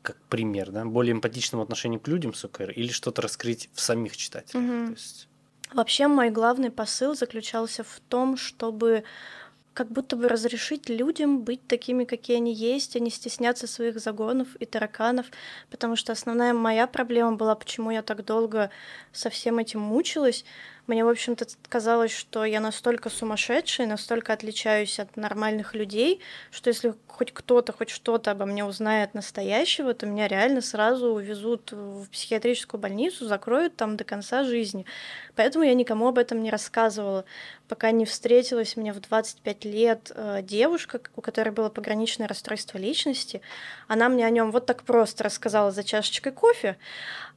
Как 0.03 0.17
пример, 0.29 0.71
да? 0.71 0.85
Более 0.85 1.13
эмпатичному 1.15 1.65
отношению 1.65 1.99
к 1.99 2.07
людям 2.07 2.35
с 2.35 2.45
ОКР 2.45 2.71
или 2.71 2.93
что-то 2.93 3.21
раскрыть 3.21 3.69
в 3.73 3.81
самих 3.81 4.17
читателях? 4.17 4.63
Угу. 4.63 4.93
есть... 4.93 5.27
Вообще 5.73 6.07
мой 6.07 6.31
главный 6.31 6.71
посыл 6.71 7.15
заключался 7.15 7.83
в 7.83 8.01
том, 8.09 8.37
чтобы 8.37 9.05
как 9.73 9.91
будто 9.91 10.17
бы 10.17 10.29
разрешить 10.29 10.91
людям 10.91 11.43
быть 11.43 11.67
такими, 11.67 12.05
какие 12.05 12.37
они 12.37 12.53
есть, 12.53 12.95
а 12.95 12.99
не 12.99 13.11
стесняться 13.11 13.67
своих 13.67 13.99
загонов 13.99 14.49
и 14.57 14.67
тараканов, 14.67 15.27
потому 15.71 15.97
что 15.97 16.13
основная 16.13 16.53
моя 16.53 16.87
проблема 16.87 17.37
была, 17.37 17.55
почему 17.55 17.91
я 17.91 18.03
так 18.03 18.25
долго 18.25 18.71
со 19.13 19.31
всем 19.31 19.59
этим 19.59 19.81
мучилась, 19.81 20.45
мне, 20.89 21.05
в 21.05 21.09
общем-то, 21.09 21.47
казалось, 21.69 22.11
что 22.11 22.45
я 22.45 22.61
настолько 22.61 23.09
сумасшедшая, 23.09 23.87
настолько 23.87 24.33
отличаюсь 24.33 24.99
от 24.99 25.17
нормальных 25.17 25.75
людей, 25.75 26.21
что 26.51 26.69
если 26.71 26.95
хоть 27.07 27.33
кто-то, 27.33 27.73
хоть 27.73 27.91
что-то 27.91 28.33
обо 28.33 28.47
мне 28.47 28.65
узнает 28.65 29.15
настоящего, 29.15 29.95
то 29.95 30.07
меня 30.07 30.27
реально 30.27 30.61
сразу 30.61 31.13
увезут 31.13 31.71
в 31.71 32.09
психиатрическую 32.11 32.81
больницу, 32.81 33.27
закроют 33.27 33.77
там 33.77 33.97
до 33.97 34.03
конца 34.03 34.43
жизни. 34.43 34.85
Поэтому 35.37 35.65
я 35.65 35.75
никому 35.75 36.09
об 36.09 36.19
этом 36.19 36.43
не 36.43 36.51
рассказывала, 36.51 37.25
пока 37.69 37.93
не 37.93 38.05
встретилась 38.05 38.77
мне 38.77 38.93
в 38.93 39.01
25 39.01 39.65
лет 39.65 40.11
э, 40.15 40.41
девушка, 40.43 41.01
у 41.15 41.21
которой 41.21 41.51
было 41.51 41.69
пограничное 41.69 42.27
расстройство 42.27 42.77
личности. 42.79 43.41
Она 43.87 44.09
мне 44.09 44.27
о 44.27 44.31
нем 44.31 44.51
вот 44.51 44.67
так 44.67 44.83
просто 44.83 45.25
рассказала 45.25 45.71
за 45.71 45.85
чашечкой 45.85 46.33
кофе. 46.33 46.77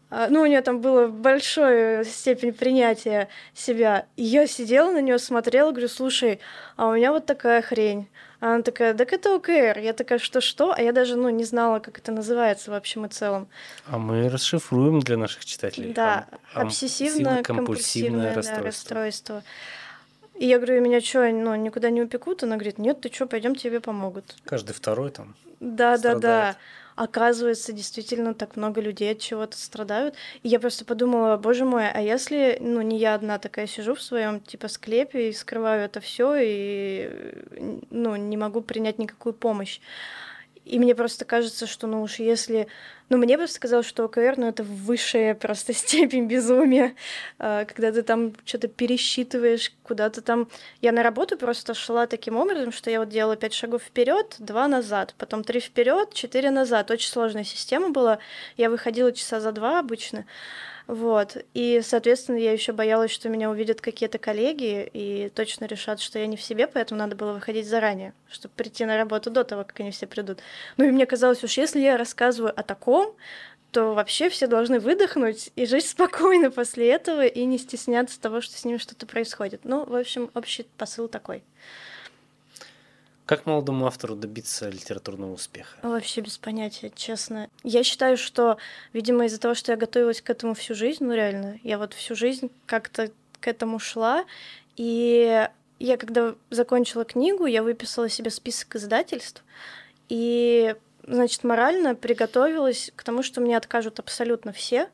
А, 0.09 0.27
ну, 0.29 0.41
у 0.41 0.45
нее 0.45 0.61
там 0.61 0.81
была 0.81 1.07
большая 1.07 2.03
степень 2.03 2.53
принятия 2.53 3.27
себя. 3.53 4.05
И 4.15 4.23
я 4.23 4.47
сидела 4.47 4.91
на 4.91 5.01
нее, 5.01 5.17
смотрела, 5.17 5.71
говорю, 5.71 5.87
слушай, 5.87 6.39
а 6.75 6.87
у 6.87 6.95
меня 6.95 7.11
вот 7.11 7.25
такая 7.25 7.61
хрень. 7.61 8.07
А 8.39 8.53
она 8.53 8.61
такая, 8.61 8.93
так 8.93 9.11
это 9.13 9.35
ОКР. 9.35 9.79
Я 9.79 9.93
такая, 9.93 10.19
что-что? 10.19 10.73
А 10.73 10.81
я 10.81 10.91
даже, 10.91 11.15
ну, 11.15 11.29
не 11.29 11.43
знала, 11.43 11.79
как 11.79 11.97
это 11.97 12.11
называется 12.11 12.69
в 12.69 12.75
общем 12.75 13.05
и 13.05 13.09
целом. 13.09 13.47
А 13.87 13.97
мы 13.97 14.29
расшифруем 14.29 14.99
для 14.99 15.17
наших 15.17 15.45
читателей. 15.45 15.93
Да, 15.93 16.27
обсессивно-компульсивное 16.53 18.35
расстройство. 18.35 18.55
Да, 18.55 18.63
расстройство. 18.63 19.43
И 20.35 20.45
я 20.45 20.57
говорю, 20.57 20.81
меня 20.81 21.01
что, 21.01 21.27
ну, 21.31 21.55
никуда 21.55 21.89
не 21.89 22.01
упекут? 22.01 22.43
Она 22.43 22.55
говорит, 22.55 22.77
нет, 22.77 23.01
ты 23.01 23.11
что, 23.11 23.25
пойдем 23.25 23.55
тебе 23.55 23.79
помогут. 23.79 24.35
Каждый 24.43 24.73
второй 24.73 25.09
там. 25.09 25.35
Да, 25.59 25.97
страдает. 25.97 26.21
да, 26.21 26.51
да 26.51 26.57
оказывается, 26.95 27.73
действительно 27.73 28.33
так 28.33 28.55
много 28.55 28.81
людей 28.81 29.11
от 29.11 29.19
чего-то 29.19 29.57
страдают. 29.57 30.15
И 30.43 30.49
я 30.49 30.59
просто 30.59 30.85
подумала, 30.85 31.37
боже 31.37 31.65
мой, 31.65 31.89
а 31.89 32.01
если, 32.01 32.57
ну, 32.61 32.81
не 32.81 32.97
я 32.97 33.15
одна 33.15 33.37
такая 33.37 33.67
сижу 33.67 33.95
в 33.95 34.01
своем 34.01 34.39
типа 34.39 34.67
склепе 34.67 35.29
и 35.29 35.33
скрываю 35.33 35.85
это 35.85 35.99
все 35.99 36.35
и, 36.39 37.83
ну, 37.89 38.15
не 38.15 38.37
могу 38.37 38.61
принять 38.61 38.97
никакую 38.97 39.33
помощь. 39.33 39.79
И 40.63 40.79
мне 40.79 40.95
просто 40.95 41.25
кажется, 41.25 41.67
что, 41.67 41.87
ну 41.87 42.01
уж 42.01 42.15
если... 42.19 42.67
Ну, 43.09 43.17
мне 43.17 43.37
бы 43.37 43.47
сказал, 43.47 43.83
что 43.83 44.05
ОКР, 44.05 44.33
ну, 44.37 44.47
это 44.47 44.63
высшая 44.63 45.35
просто 45.35 45.73
степень 45.75 46.27
безумия, 46.27 46.95
а, 47.37 47.65
когда 47.65 47.91
ты 47.91 48.01
там 48.01 48.33
что-то 48.45 48.67
пересчитываешь, 48.67 49.71
куда-то 49.83 50.21
там... 50.21 50.47
Я 50.81 50.91
на 50.91 51.03
работу 51.03 51.37
просто 51.37 51.73
шла 51.73 52.07
таким 52.07 52.35
образом, 52.35 52.71
что 52.71 52.89
я 52.89 52.99
вот 52.99 53.09
делала 53.09 53.35
пять 53.35 53.53
шагов 53.53 53.83
вперед, 53.83 54.35
два 54.39 54.67
назад, 54.67 55.13
потом 55.17 55.43
три 55.43 55.59
вперед, 55.59 56.13
четыре 56.13 56.49
назад. 56.49 56.89
Очень 56.89 57.11
сложная 57.11 57.43
система 57.43 57.89
была. 57.89 58.17
Я 58.57 58.69
выходила 58.69 59.11
часа 59.11 59.39
за 59.39 59.51
два 59.51 59.79
обычно. 59.79 60.25
Вот. 60.87 61.37
И, 61.53 61.81
соответственно, 61.83 62.37
я 62.37 62.51
еще 62.51 62.71
боялась, 62.71 63.11
что 63.11 63.27
меня 63.27 63.49
увидят 63.49 63.81
какие-то 63.81 64.19
коллеги 64.19 64.89
и 64.93 65.31
точно 65.33 65.65
решат, 65.65 65.99
что 65.99 66.19
я 66.19 66.27
не 66.27 66.37
в 66.37 66.41
себе, 66.41 66.67
поэтому 66.67 66.99
надо 66.99 67.15
было 67.15 67.33
выходить 67.33 67.67
заранее, 67.67 68.13
чтобы 68.29 68.53
прийти 68.55 68.85
на 68.85 68.95
работу 68.95 69.31
до 69.31 69.43
того, 69.43 69.63
как 69.63 69.79
они 69.79 69.91
все 69.91 70.05
придут. 70.05 70.39
Ну 70.77 70.85
и 70.85 70.91
мне 70.91 71.05
казалось, 71.07 71.43
уж 71.43 71.57
если 71.57 71.79
я 71.79 71.97
рассказываю 71.97 72.53
о 72.55 72.61
таком, 72.61 72.94
то 73.71 73.93
вообще 73.93 74.29
все 74.29 74.47
должны 74.47 74.79
выдохнуть 74.79 75.51
и 75.55 75.65
жить 75.65 75.87
спокойно 75.89 76.51
после 76.51 76.89
этого 76.89 77.25
и 77.25 77.43
не 77.45 77.57
стесняться 77.57 78.19
того, 78.19 78.41
что 78.41 78.57
с 78.57 78.65
ними 78.65 78.77
что-то 78.77 79.05
происходит. 79.05 79.61
Ну, 79.65 79.85
в 79.85 79.95
общем, 79.95 80.31
общий 80.33 80.65
посыл 80.77 81.07
такой. 81.07 81.43
Как 83.25 83.47
молодому 83.47 83.87
автору 83.87 84.15
добиться 84.15 84.69
литературного 84.69 85.33
успеха? 85.33 85.77
Вообще 85.81 86.21
без 86.21 86.37
понятия, 86.37 86.91
честно. 86.95 87.49
Я 87.63 87.83
считаю, 87.83 88.17
что, 88.17 88.57
видимо, 88.93 89.25
из-за 89.25 89.39
того, 89.39 89.55
что 89.55 89.71
я 89.71 89.77
готовилась 89.77 90.21
к 90.21 90.29
этому 90.29 90.53
всю 90.53 90.75
жизнь, 90.75 91.03
ну 91.03 91.13
реально, 91.13 91.59
я 91.63 91.79
вот 91.79 91.93
всю 91.93 92.15
жизнь 92.15 92.51
как-то 92.67 93.11
к 93.39 93.47
этому 93.47 93.79
шла, 93.79 94.25
и 94.77 95.47
я 95.79 95.97
когда 95.97 96.35
закончила 96.51 97.03
книгу, 97.03 97.47
я 97.47 97.63
выписала 97.63 98.09
себе 98.09 98.29
список 98.29 98.75
издательств, 98.75 99.43
и, 100.07 100.75
значит, 101.07 101.43
морально 101.43 101.95
приготовилась 101.95 102.91
к 102.95 103.03
тому, 103.03 103.23
что 103.23 103.41
мне 103.41 103.57
откажут 103.57 103.99
абсолютно 103.99 104.51
все, 104.51 104.89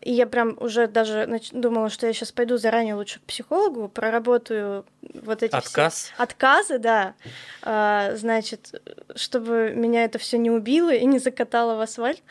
и 0.00 0.12
я 0.12 0.26
прям 0.26 0.56
уже 0.58 0.86
даже 0.86 1.26
нач... 1.26 1.50
думала, 1.52 1.90
что 1.90 2.06
я 2.06 2.12
сейчас 2.12 2.32
пойду 2.32 2.56
заранее 2.56 2.94
лучше 2.94 3.20
к 3.20 3.22
психологу, 3.22 3.88
проработаю 3.88 4.86
вот 5.02 5.42
эти 5.42 5.54
Отказ? 5.54 6.04
все 6.04 6.14
отказы, 6.16 6.78
да, 6.78 7.14
а, 7.62 8.14
значит, 8.16 8.80
чтобы 9.14 9.72
меня 9.74 10.04
это 10.04 10.18
все 10.18 10.38
не 10.38 10.50
убило 10.50 10.90
и 10.90 11.04
не 11.04 11.18
закатало 11.18 11.76
в 11.76 11.80
асфальт. 11.80 12.22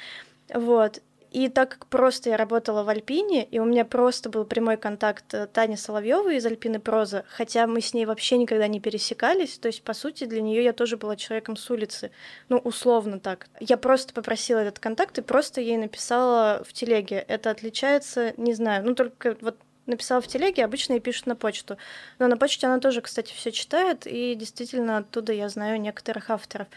Вот. 0.51 1.01
И 1.31 1.47
так 1.47 1.69
как 1.69 1.85
просто 1.87 2.31
я 2.31 2.37
работала 2.37 2.83
в 2.83 2.89
Альпине, 2.89 3.43
и 3.43 3.59
у 3.59 3.65
меня 3.65 3.85
просто 3.85 4.29
был 4.29 4.45
прямой 4.45 4.77
контакт 4.77 5.33
э, 5.33 5.47
Тани 5.47 5.77
Соловьевой 5.77 6.37
из 6.37 6.45
Альпины 6.45 6.79
Проза, 6.79 7.23
хотя 7.29 7.67
мы 7.67 7.81
с 7.81 7.93
ней 7.93 8.05
вообще 8.05 8.37
никогда 8.37 8.67
не 8.67 8.79
пересекались, 8.79 9.59
то 9.59 9.67
есть, 9.67 9.83
по 9.83 9.93
сути, 9.93 10.23
для 10.23 10.41
нее 10.41 10.63
я 10.63 10.73
тоже 10.73 10.97
была 10.97 11.15
человеком 11.15 11.55
с 11.55 11.69
улицы, 11.69 12.11
ну, 12.49 12.57
условно 12.57 13.19
так. 13.19 13.47
Я 13.59 13.77
просто 13.77 14.13
попросила 14.13 14.59
этот 14.59 14.79
контакт 14.79 15.17
и 15.19 15.21
просто 15.21 15.61
ей 15.61 15.77
написала 15.77 16.63
в 16.67 16.73
телеге. 16.73 17.23
Это 17.27 17.51
отличается, 17.51 18.33
не 18.37 18.53
знаю, 18.53 18.85
ну, 18.85 18.95
только 18.95 19.37
вот 19.41 19.57
написала 19.85 20.21
в 20.21 20.27
телеге, 20.27 20.63
обычно 20.63 20.93
ей 20.93 20.99
пишут 20.99 21.27
на 21.27 21.35
почту. 21.35 21.77
Но 22.17 22.27
на 22.27 22.37
почте 22.37 22.67
она 22.67 22.79
тоже, 22.79 23.01
кстати, 23.01 23.33
все 23.33 23.51
читает, 23.51 24.07
и 24.07 24.35
действительно 24.35 24.97
оттуда 24.97 25.33
я 25.33 25.49
знаю 25.49 25.79
некоторых 25.81 26.29
авторов. 26.29 26.67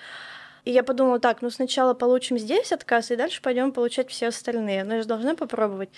И 0.64 0.70
я 0.70 0.82
подумала, 0.82 1.18
так, 1.18 1.42
ну 1.42 1.50
сначала 1.50 1.94
получим 1.94 2.38
здесь 2.38 2.72
отказ, 2.72 3.10
и 3.10 3.16
дальше 3.16 3.42
пойдем 3.42 3.72
получать 3.72 4.10
все 4.10 4.28
остальные. 4.28 4.84
Но 4.84 4.94
я 4.94 5.02
же 5.02 5.08
должна 5.08 5.34
попробовать. 5.34 5.90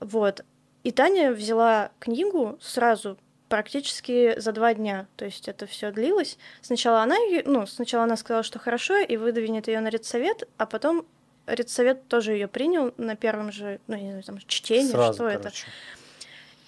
Вот. 0.00 0.44
И 0.84 0.90
Таня 0.90 1.32
взяла 1.32 1.90
книгу 1.98 2.58
сразу, 2.60 3.18
практически 3.48 4.38
за 4.38 4.52
два 4.52 4.72
дня. 4.72 5.06
То 5.16 5.26
есть 5.26 5.46
это 5.46 5.66
все 5.66 5.90
длилось. 5.90 6.38
Сначала 6.62 7.02
она, 7.02 7.16
ну, 7.44 7.66
сначала 7.66 8.04
она 8.04 8.16
сказала, 8.16 8.42
что 8.42 8.58
хорошо, 8.58 8.96
и 8.96 9.18
выдвинет 9.18 9.68
ее 9.68 9.80
на 9.80 9.88
редсовет, 9.88 10.48
а 10.56 10.64
потом 10.64 11.04
редсовет 11.46 12.08
тоже 12.08 12.32
ее 12.32 12.48
принял 12.48 12.94
на 12.96 13.14
первом 13.14 13.52
же, 13.52 13.78
ну, 13.88 13.96
не 13.96 14.08
знаю, 14.08 14.22
там, 14.22 14.38
чтении, 14.46 14.90
Сразу, 14.90 15.12
что 15.12 15.24
короче. 15.24 15.38
это. 15.38 15.52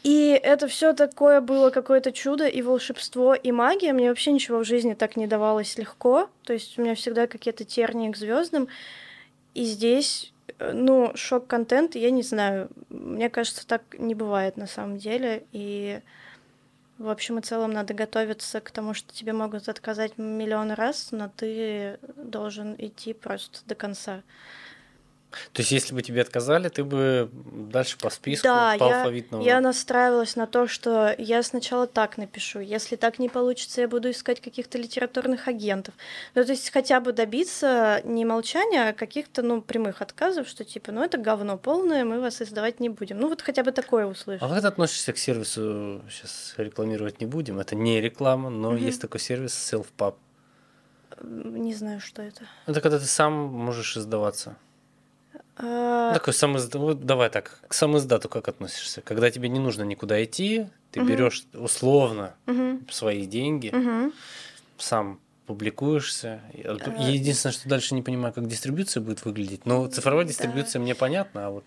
И 0.04 0.38
это 0.42 0.68
все 0.68 0.92
такое 0.92 1.40
было 1.40 1.70
какое-то 1.70 2.12
чудо 2.12 2.46
и 2.46 2.60
волшебство, 2.60 3.34
и 3.34 3.50
магия. 3.52 3.94
Мне 3.94 4.10
вообще 4.10 4.32
ничего 4.32 4.58
в 4.58 4.64
жизни 4.64 4.92
так 4.92 5.16
не 5.16 5.26
давалось 5.26 5.78
легко. 5.78 6.28
То 6.44 6.52
есть 6.52 6.78
у 6.78 6.82
меня 6.82 6.94
всегда 6.94 7.26
какие-то 7.26 7.64
тернии 7.64 8.12
к 8.12 8.16
звездам. 8.16 8.68
И 9.54 9.64
здесь, 9.64 10.34
э, 10.58 10.72
ну, 10.74 11.12
шок-контент, 11.14 11.94
я 11.94 12.10
не 12.10 12.22
знаю. 12.22 12.68
Мне 12.90 13.30
кажется, 13.30 13.66
так 13.66 13.82
не 13.96 14.14
бывает 14.14 14.58
на 14.58 14.66
самом 14.66 14.98
деле. 14.98 15.44
И 15.52 16.00
в 16.98 17.08
общем 17.08 17.38
и 17.38 17.42
целом 17.42 17.70
надо 17.72 17.94
готовиться 17.94 18.60
к 18.60 18.70
тому, 18.70 18.92
что 18.92 19.10
тебе 19.14 19.32
могут 19.32 19.70
отказать 19.70 20.18
миллион 20.18 20.72
раз, 20.72 21.12
но 21.12 21.30
ты 21.34 21.98
должен 22.16 22.74
идти 22.76 23.14
просто 23.14 23.60
до 23.66 23.74
конца. 23.74 24.22
То 25.52 25.62
есть, 25.62 25.72
если 25.72 25.94
бы 25.94 26.02
тебе 26.02 26.22
отказали, 26.22 26.68
ты 26.68 26.84
бы 26.84 27.30
дальше 27.32 27.98
по 27.98 28.10
списку, 28.10 28.46
да, 28.46 28.76
по 28.78 28.84
я, 28.84 28.98
алфавитному. 28.98 29.44
Я 29.44 29.60
настраивалась 29.60 30.36
на 30.36 30.46
то, 30.46 30.66
что 30.66 31.14
я 31.18 31.42
сначала 31.42 31.86
так 31.86 32.18
напишу. 32.18 32.60
Если 32.60 32.96
так 32.96 33.18
не 33.18 33.28
получится, 33.28 33.82
я 33.82 33.88
буду 33.88 34.10
искать 34.10 34.40
каких-то 34.40 34.78
литературных 34.78 35.48
агентов. 35.48 35.94
Ну, 36.34 36.44
то 36.44 36.52
есть 36.52 36.70
хотя 36.70 37.00
бы 37.00 37.12
добиться 37.12 38.00
не 38.04 38.24
молчания, 38.24 38.90
а 38.90 38.92
каких-то, 38.92 39.42
ну, 39.42 39.62
прямых 39.62 40.02
отказов, 40.02 40.48
что 40.48 40.64
типа, 40.64 40.92
ну, 40.92 41.02
это 41.02 41.18
говно 41.18 41.58
полное, 41.58 42.04
мы 42.04 42.20
вас 42.20 42.42
издавать 42.42 42.80
не 42.80 42.88
будем. 42.88 43.18
Ну, 43.18 43.28
вот 43.28 43.42
хотя 43.42 43.62
бы 43.62 43.72
такое 43.72 44.06
услышать. 44.06 44.42
А 44.42 44.48
как 44.48 44.60
ты 44.60 44.66
относишься 44.66 45.12
к 45.12 45.18
сервису, 45.18 46.02
сейчас 46.10 46.54
рекламировать 46.56 47.20
не 47.20 47.26
будем, 47.26 47.58
это 47.58 47.74
не 47.74 48.00
реклама, 48.00 48.50
но 48.50 48.68
угу. 48.70 48.76
есть 48.76 49.00
такой 49.00 49.20
сервис 49.20 49.52
Self-Pub. 49.72 50.14
Не 51.22 51.74
знаю, 51.74 52.00
что 52.00 52.22
это. 52.22 52.42
Это 52.66 52.80
когда 52.80 52.98
ты 52.98 53.06
сам 53.06 53.32
можешь 53.32 53.96
издаваться. 53.96 54.56
А... 55.56 56.12
Такой 56.12 56.32
сам 56.32 56.56
вот 56.56 57.04
давай 57.04 57.30
так, 57.30 57.60
к 57.68 57.74
самоиздату 57.74 58.28
как 58.28 58.48
относишься? 58.48 59.02
Когда 59.02 59.30
тебе 59.30 59.48
не 59.48 59.60
нужно 59.60 59.82
никуда 59.84 60.22
идти, 60.24 60.66
ты 60.90 61.00
угу. 61.00 61.08
берешь 61.08 61.44
условно 61.54 62.34
угу. 62.46 62.80
свои 62.90 63.26
деньги, 63.26 63.68
угу. 63.68 64.12
сам 64.78 65.20
публикуешься. 65.46 66.40
А... 66.64 67.02
Единственное, 67.02 67.52
что 67.52 67.68
дальше 67.68 67.94
не 67.94 68.02
понимаю, 68.02 68.34
как 68.34 68.48
дистрибуция 68.48 69.00
будет 69.00 69.24
выглядеть. 69.24 69.66
Но 69.66 69.86
цифровая 69.86 70.24
дистрибуция 70.24 70.80
да. 70.80 70.80
мне 70.80 70.94
понятна, 70.94 71.46
а 71.46 71.50
вот 71.50 71.64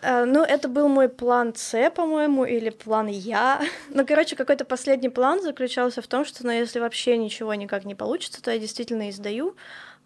а, 0.00 0.24
ну, 0.24 0.44
это 0.44 0.68
был 0.68 0.88
мой 0.88 1.08
план 1.08 1.54
С, 1.56 1.90
по-моему, 1.90 2.44
или 2.44 2.70
план 2.70 3.08
Я. 3.08 3.60
Ну, 3.90 4.06
короче, 4.06 4.36
какой-то 4.36 4.64
последний 4.64 5.08
план 5.08 5.42
заключался 5.42 6.02
в 6.02 6.06
том, 6.06 6.24
что, 6.24 6.46
ну, 6.46 6.52
если 6.52 6.78
вообще 6.78 7.16
ничего 7.16 7.54
никак 7.54 7.84
не 7.84 7.94
получится, 7.94 8.42
то 8.42 8.50
я 8.50 8.58
действительно 8.58 9.10
издаю 9.10 9.56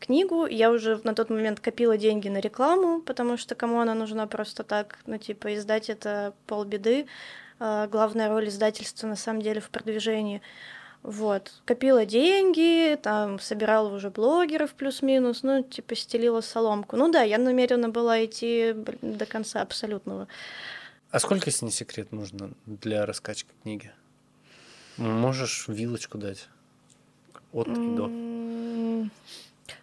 книгу. 0.06 0.46
Я 0.46 0.70
уже 0.70 1.00
на 1.04 1.14
тот 1.14 1.30
момент 1.30 1.60
копила 1.60 1.96
деньги 1.96 2.28
на 2.28 2.38
рекламу, 2.38 3.00
потому 3.00 3.36
что 3.36 3.54
кому 3.54 3.80
она 3.80 3.94
нужна 3.94 4.26
просто 4.26 4.64
так, 4.64 4.98
ну, 5.06 5.18
типа, 5.18 5.54
издать 5.54 5.88
это 5.90 6.34
полбеды. 6.46 7.06
А, 7.58 7.86
главная 7.86 8.28
роль 8.28 8.48
издательства 8.48 9.06
на 9.06 9.16
самом 9.16 9.40
деле 9.42 9.60
в 9.60 9.70
продвижении. 9.70 10.42
Вот. 11.02 11.52
Копила 11.64 12.04
деньги, 12.06 12.98
там, 13.02 13.38
собирала 13.38 13.94
уже 13.94 14.10
блогеров 14.10 14.74
плюс-минус, 14.74 15.42
ну, 15.42 15.62
типа, 15.62 15.94
стелила 15.94 16.40
соломку. 16.40 16.96
Ну 16.96 17.10
да, 17.10 17.22
я 17.22 17.38
намерена 17.38 17.88
была 17.88 18.24
идти 18.24 18.74
до 19.02 19.26
конца 19.26 19.62
абсолютного. 19.62 20.28
А 21.10 21.20
сколько, 21.20 21.50
если 21.50 21.66
не 21.66 21.72
секрет, 21.72 22.12
нужно 22.12 22.52
для 22.66 23.06
раскачки 23.06 23.50
книги? 23.62 23.92
Можешь 24.96 25.66
вилочку 25.68 26.18
дать? 26.18 26.48
От 27.52 27.68
и 27.68 27.96
до. 27.96 28.41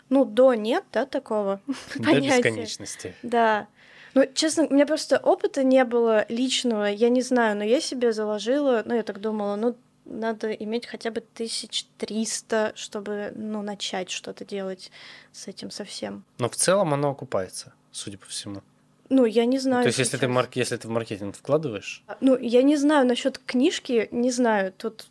Ну, 0.09 0.25
до 0.25 0.53
нет, 0.53 0.83
да, 0.91 1.05
такого 1.05 1.61
До 1.95 2.03
понятия. 2.03 2.37
бесконечности. 2.37 3.15
Да. 3.23 3.67
Ну, 4.15 4.25
честно, 4.33 4.65
у 4.65 4.73
меня 4.73 4.85
просто 4.85 5.17
опыта 5.17 5.63
не 5.63 5.83
было 5.85 6.25
личного, 6.29 6.85
я 6.85 7.09
не 7.09 7.21
знаю, 7.21 7.55
но 7.57 7.63
я 7.63 7.79
себе 7.79 8.11
заложила, 8.11 8.81
ну, 8.85 8.95
я 8.95 9.03
так 9.03 9.21
думала, 9.21 9.55
ну, 9.55 9.75
надо 10.05 10.51
иметь 10.51 10.87
хотя 10.87 11.11
бы 11.11 11.23
1300, 11.35 12.73
чтобы, 12.75 13.31
ну, 13.35 13.61
начать 13.61 14.09
что-то 14.09 14.43
делать 14.45 14.91
с 15.31 15.47
этим 15.47 15.69
совсем. 15.69 16.23
Но 16.39 16.49
в 16.49 16.55
целом 16.55 16.93
оно 16.93 17.11
окупается, 17.11 17.73
судя 17.91 18.17
по 18.17 18.25
всему. 18.25 18.61
Ну, 19.09 19.25
я 19.25 19.45
не 19.45 19.57
знаю. 19.59 19.83
То 19.83 19.87
есть, 19.87 19.99
если 19.99 20.17
ты, 20.17 20.27
марк... 20.27 20.55
если 20.55 20.77
ты 20.77 20.87
в 20.87 20.91
маркетинг 20.91 21.35
вкладываешь? 21.35 22.03
Ну, 22.21 22.37
я 22.37 22.61
не 22.61 22.77
знаю 22.77 23.07
насчет 23.07 23.39
книжки, 23.39 24.07
не 24.11 24.31
знаю. 24.31 24.71
Тут 24.77 25.07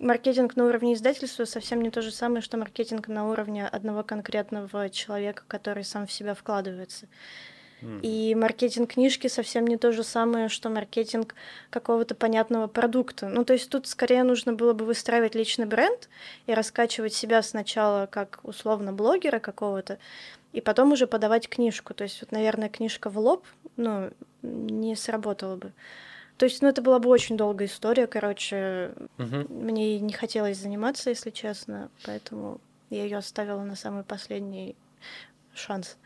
маркетинг 0.00 0.56
на 0.56 0.66
уровне 0.66 0.94
издательства 0.94 1.44
совсем 1.44 1.80
не 1.82 1.90
то 1.90 2.02
же 2.02 2.10
самое, 2.10 2.42
что 2.42 2.56
маркетинг 2.56 3.08
на 3.08 3.28
уровне 3.28 3.66
одного 3.66 4.02
конкретного 4.02 4.90
человека, 4.90 5.44
который 5.48 5.84
сам 5.84 6.06
в 6.06 6.12
себя 6.12 6.34
вкладывается. 6.34 7.06
И 8.02 8.34
маркетинг 8.34 8.94
книжки 8.94 9.26
совсем 9.26 9.66
не 9.66 9.76
то 9.76 9.92
же 9.92 10.04
самое, 10.04 10.48
что 10.48 10.70
маркетинг 10.70 11.34
какого-то 11.68 12.14
понятного 12.14 12.66
продукта. 12.66 13.28
Ну, 13.28 13.44
то 13.44 13.52
есть 13.52 13.68
тут 13.68 13.86
скорее 13.86 14.22
нужно 14.22 14.54
было 14.54 14.72
бы 14.72 14.86
выстраивать 14.86 15.34
личный 15.34 15.66
бренд 15.66 16.08
и 16.46 16.54
раскачивать 16.54 17.12
себя 17.12 17.42
сначала 17.42 18.06
как 18.06 18.40
условно 18.42 18.94
блогера 18.94 19.38
какого-то, 19.38 19.98
и 20.52 20.62
потом 20.62 20.92
уже 20.92 21.06
подавать 21.06 21.48
книжку. 21.48 21.92
То 21.92 22.04
есть 22.04 22.22
вот, 22.22 22.32
наверное, 22.32 22.70
книжка 22.70 23.10
в 23.10 23.18
лоб, 23.18 23.44
ну, 23.76 24.10
не 24.42 24.96
сработала 24.96 25.56
бы. 25.56 25.72
То 26.36 26.46
есть, 26.46 26.62
ну, 26.62 26.68
это 26.68 26.82
была 26.82 26.98
бы 26.98 27.08
очень 27.08 27.36
долгая 27.36 27.68
история, 27.68 28.06
короче. 28.06 28.92
Угу. 29.18 29.52
Мне 29.52 30.00
не 30.00 30.12
хотелось 30.12 30.58
заниматься, 30.58 31.10
если 31.10 31.30
честно, 31.30 31.90
поэтому 32.04 32.60
я 32.90 33.04
ее 33.04 33.18
оставила 33.18 33.62
на 33.62 33.76
самый 33.76 34.02
последний 34.02 34.74
шанс. 35.54 35.96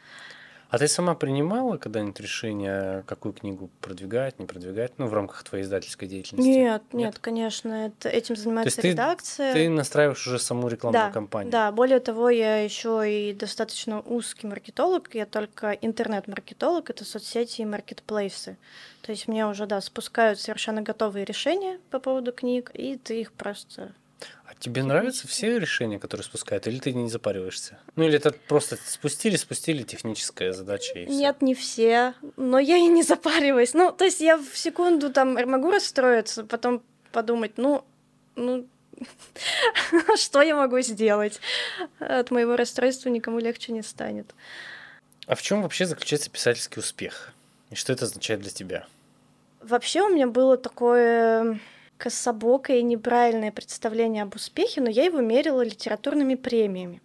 А 0.71 0.79
ты 0.79 0.87
сама 0.87 1.15
принимала 1.15 1.79
когда-нибудь 1.79 2.21
решение, 2.21 3.03
какую 3.07 3.33
книгу 3.33 3.71
продвигать, 3.81 4.39
не 4.39 4.45
продвигать, 4.45 4.93
ну, 4.99 5.07
в 5.07 5.15
рамках 5.15 5.43
твоей 5.43 5.65
издательской 5.65 6.07
деятельности? 6.07 6.47
Нет, 6.47 6.83
нет, 6.93 7.07
нет 7.07 7.19
конечно, 7.19 7.87
это, 7.87 8.11
этим 8.11 8.37
занимается 8.37 8.77
То 8.77 8.87
есть 8.87 8.95
редакция. 8.95 9.53
Ты, 9.55 9.65
ты 9.65 9.71
настраиваешь 9.71 10.27
уже 10.27 10.39
саму 10.39 10.69
рекламную 10.69 11.07
да, 11.07 11.11
кампанию. 11.11 11.51
Да, 11.51 11.73
более 11.73 12.01
того, 12.01 12.29
я 12.29 12.63
еще 12.63 13.03
и 13.11 13.33
достаточно 13.33 14.01
узкий 14.01 14.47
маркетолог, 14.47 15.15
я 15.15 15.25
только 15.25 15.73
интернет-маркетолог, 15.73 16.91
это 16.91 17.05
соцсети 17.07 17.63
и 17.63 17.65
маркетплейсы. 17.65 18.59
То 19.01 19.13
есть 19.13 19.27
мне 19.27 19.47
уже, 19.47 19.67
да, 19.67 19.81
спускают 19.81 20.39
совершенно 20.39 20.83
готовые 20.83 21.25
решения 21.25 21.79
по 21.91 21.99
поводу 21.99 22.31
книг, 22.31 22.71
и 22.75 22.99
ты 22.99 23.23
их 23.23 23.33
просто 23.33 23.95
а 24.49 24.55
тебе 24.59 24.83
нравятся 24.83 25.29
все 25.29 25.59
решения, 25.59 25.99
которые 25.99 26.25
спускают, 26.25 26.67
или 26.67 26.79
ты 26.79 26.95
не 26.95 27.11
запариваешься? 27.11 27.79
Ну 27.97 28.05
или 28.05 28.17
это 28.17 28.33
просто 28.33 28.79
спустили, 28.83 29.37
спустили 29.37 29.83
техническая 29.83 30.55
задача 30.55 30.99
и 30.99 31.05
все? 31.05 31.15
Нет, 31.15 31.43
не 31.43 31.55
все, 31.55 32.15
но 32.37 32.59
я 32.59 32.79
и 32.79 32.87
не 32.87 33.03
запариваюсь. 33.03 33.75
Ну, 33.75 33.93
то 33.93 34.07
есть 34.07 34.21
я 34.21 34.39
в 34.39 34.57
секунду 34.57 35.13
там 35.13 35.35
могу 35.35 35.71
расстроиться, 35.71 36.45
потом 36.45 36.83
подумать, 37.13 37.59
ну, 37.59 37.85
ну, 38.37 38.67
что 40.17 40.41
я 40.41 40.57
могу 40.57 40.81
сделать? 40.81 41.41
От 41.99 42.31
моего 42.31 42.57
расстройства 42.57 43.11
никому 43.11 43.41
легче 43.41 43.73
не 43.73 43.83
станет. 43.83 44.35
А 45.27 45.35
в 45.35 45.43
чем 45.43 45.61
вообще 45.61 45.85
заключается 45.85 46.31
писательский 46.31 46.81
успех? 46.81 47.35
И 47.69 47.75
что 47.75 47.93
это 47.93 48.07
означает 48.07 48.41
для 48.41 48.51
тебя? 48.51 48.87
Вообще 49.61 50.01
у 50.01 50.09
меня 50.09 50.27
было 50.27 50.57
такое 50.57 51.61
кособокое 51.99 52.79
и 52.79 52.83
неправильное 52.83 53.53
представление 53.53 54.23
об 54.23 54.35
успехе, 54.35 54.81
но 54.81 54.89
я 54.89 55.05
его 55.05 55.21
мерила 55.21 55.63
литературными 55.63 56.37
премиями. 56.37 57.03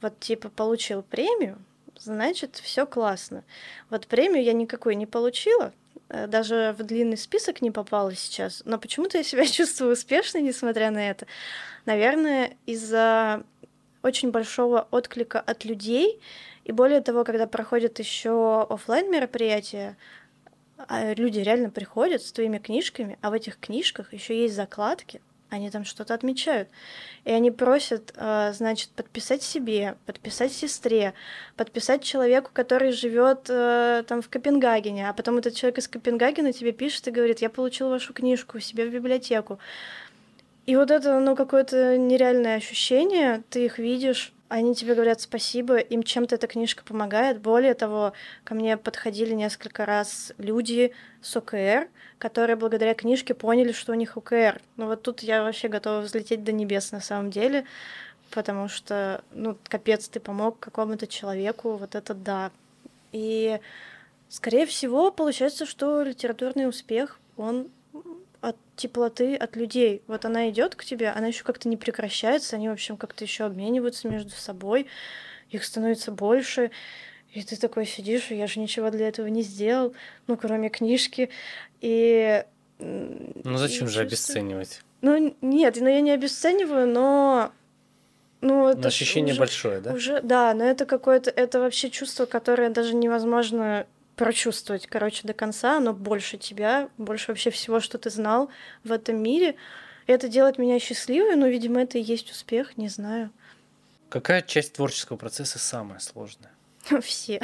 Вот 0.00 0.18
типа 0.18 0.48
получил 0.48 1.02
премию, 1.02 1.58
значит, 1.98 2.56
все 2.56 2.86
классно. 2.86 3.44
Вот 3.90 4.06
премию 4.06 4.42
я 4.42 4.54
никакой 4.54 4.94
не 4.94 5.06
получила, 5.06 5.72
э, 6.08 6.26
даже 6.26 6.74
в 6.78 6.82
длинный 6.84 7.18
список 7.18 7.60
не 7.60 7.70
попала 7.70 8.14
сейчас, 8.14 8.62
но 8.64 8.78
почему-то 8.78 9.18
я 9.18 9.24
себя 9.24 9.44
чувствую 9.46 9.92
успешной, 9.92 10.42
несмотря 10.42 10.90
на 10.90 11.10
это. 11.10 11.26
Наверное, 11.84 12.56
из-за 12.66 13.42
очень 14.02 14.30
большого 14.30 14.86
отклика 14.90 15.40
от 15.40 15.64
людей 15.64 16.20
И 16.64 16.72
более 16.72 17.00
того, 17.00 17.24
когда 17.24 17.46
проходят 17.46 17.98
еще 17.98 18.62
офлайн 18.68 19.10
мероприятия, 19.10 19.96
а 20.88 21.14
люди 21.14 21.38
реально 21.40 21.70
приходят 21.70 22.22
с 22.22 22.32
твоими 22.32 22.58
книжками, 22.58 23.18
а 23.20 23.30
в 23.30 23.32
этих 23.32 23.58
книжках 23.58 24.12
еще 24.12 24.40
есть 24.40 24.54
закладки, 24.54 25.20
они 25.50 25.70
там 25.70 25.84
что-то 25.84 26.14
отмечают. 26.14 26.68
И 27.24 27.30
они 27.30 27.50
просят, 27.50 28.12
э, 28.16 28.52
значит, 28.54 28.90
подписать 28.90 29.42
себе, 29.42 29.96
подписать 30.06 30.52
сестре, 30.52 31.14
подписать 31.56 32.02
человеку, 32.02 32.50
который 32.52 32.92
живет 32.92 33.46
э, 33.48 34.04
там 34.06 34.22
в 34.22 34.28
Копенгагене, 34.28 35.08
а 35.08 35.12
потом 35.12 35.38
этот 35.38 35.54
человек 35.54 35.78
из 35.78 35.88
Копенгагена 35.88 36.52
тебе 36.52 36.72
пишет 36.72 37.08
и 37.08 37.10
говорит, 37.10 37.40
я 37.40 37.50
получил 37.50 37.90
вашу 37.90 38.12
книжку 38.12 38.60
себе 38.60 38.86
в 38.86 38.92
библиотеку. 38.92 39.58
И 40.66 40.76
вот 40.76 40.90
это, 40.90 41.18
ну, 41.18 41.34
какое-то 41.34 41.98
нереальное 41.98 42.56
ощущение, 42.56 43.42
ты 43.50 43.64
их 43.64 43.78
видишь, 43.78 44.32
они 44.50 44.74
тебе 44.74 44.96
говорят 44.96 45.20
спасибо, 45.20 45.76
им 45.78 46.02
чем-то 46.02 46.34
эта 46.34 46.48
книжка 46.48 46.82
помогает. 46.82 47.40
Более 47.40 47.74
того, 47.74 48.14
ко 48.42 48.56
мне 48.56 48.76
подходили 48.76 49.32
несколько 49.32 49.86
раз 49.86 50.32
люди 50.38 50.92
с 51.22 51.36
ОКР, 51.36 51.88
которые 52.18 52.56
благодаря 52.56 52.94
книжке 52.94 53.32
поняли, 53.32 53.70
что 53.70 53.92
у 53.92 53.94
них 53.94 54.16
ОКР. 54.16 54.60
Ну 54.76 54.86
вот 54.86 55.02
тут 55.02 55.20
я 55.22 55.44
вообще 55.44 55.68
готова 55.68 56.00
взлететь 56.00 56.42
до 56.42 56.50
небес 56.50 56.90
на 56.90 57.00
самом 57.00 57.30
деле, 57.30 57.64
потому 58.32 58.66
что, 58.66 59.22
ну, 59.30 59.56
капец, 59.68 60.08
ты 60.08 60.18
помог 60.18 60.58
какому-то 60.58 61.06
человеку, 61.06 61.76
вот 61.76 61.94
это 61.94 62.12
да. 62.12 62.50
И, 63.12 63.60
скорее 64.28 64.66
всего, 64.66 65.12
получается, 65.12 65.64
что 65.64 66.02
литературный 66.02 66.68
успех, 66.68 67.20
он 67.36 67.68
теплоты 68.80 69.36
от 69.36 69.56
людей. 69.56 70.02
Вот 70.06 70.24
она 70.24 70.48
идет 70.50 70.74
к 70.74 70.84
тебе, 70.84 71.10
она 71.10 71.28
еще 71.28 71.44
как-то 71.44 71.68
не 71.68 71.76
прекращается, 71.76 72.56
они, 72.56 72.68
в 72.68 72.72
общем, 72.72 72.96
как-то 72.96 73.24
еще 73.24 73.44
обмениваются 73.44 74.08
между 74.08 74.30
собой, 74.30 74.86
их 75.50 75.64
становится 75.64 76.10
больше. 76.10 76.70
И 77.32 77.42
ты 77.42 77.56
такой 77.56 77.86
сидишь, 77.86 78.30
и 78.30 78.36
я 78.36 78.46
же 78.46 78.58
ничего 78.58 78.90
для 78.90 79.08
этого 79.08 79.28
не 79.28 79.42
сделал, 79.42 79.94
ну, 80.26 80.36
кроме 80.36 80.68
книжки. 80.68 81.30
И... 81.80 82.44
Ну, 82.78 83.56
зачем 83.56 83.86
и 83.86 83.90
же 83.90 84.00
обесценивать? 84.00 84.82
Ну, 85.02 85.36
нет, 85.40 85.76
ну, 85.78 85.88
я 85.88 86.00
не 86.00 86.10
обесцениваю, 86.10 86.88
но... 86.88 87.52
Ну, 88.40 88.68
это 88.68 88.80
но 88.80 88.88
ощущение 88.88 89.32
уже, 89.32 89.40
большое, 89.40 89.80
да? 89.80 89.92
Уже, 89.92 90.22
да, 90.22 90.54
но 90.54 90.64
это 90.64 90.86
какое-то, 90.86 91.30
это 91.30 91.60
вообще 91.60 91.90
чувство, 91.90 92.24
которое 92.24 92.70
даже 92.70 92.94
невозможно 92.94 93.86
прочувствовать, 94.16 94.86
короче, 94.86 95.26
до 95.26 95.32
конца, 95.32 95.78
оно 95.78 95.92
больше 95.92 96.36
тебя, 96.36 96.88
больше 96.98 97.30
вообще 97.30 97.50
всего, 97.50 97.80
что 97.80 97.98
ты 97.98 98.10
знал 98.10 98.50
в 98.84 98.92
этом 98.92 99.16
мире. 99.22 99.56
И 100.06 100.12
это 100.12 100.28
делает 100.28 100.58
меня 100.58 100.78
счастливой, 100.78 101.36
но, 101.36 101.46
видимо, 101.46 101.80
это 101.80 101.98
и 101.98 102.02
есть 102.02 102.30
успех, 102.30 102.76
не 102.76 102.88
знаю. 102.88 103.30
Какая 104.08 104.42
часть 104.42 104.74
творческого 104.74 105.16
процесса 105.16 105.58
самая 105.58 106.00
сложная? 106.00 106.50
Все. 107.02 107.40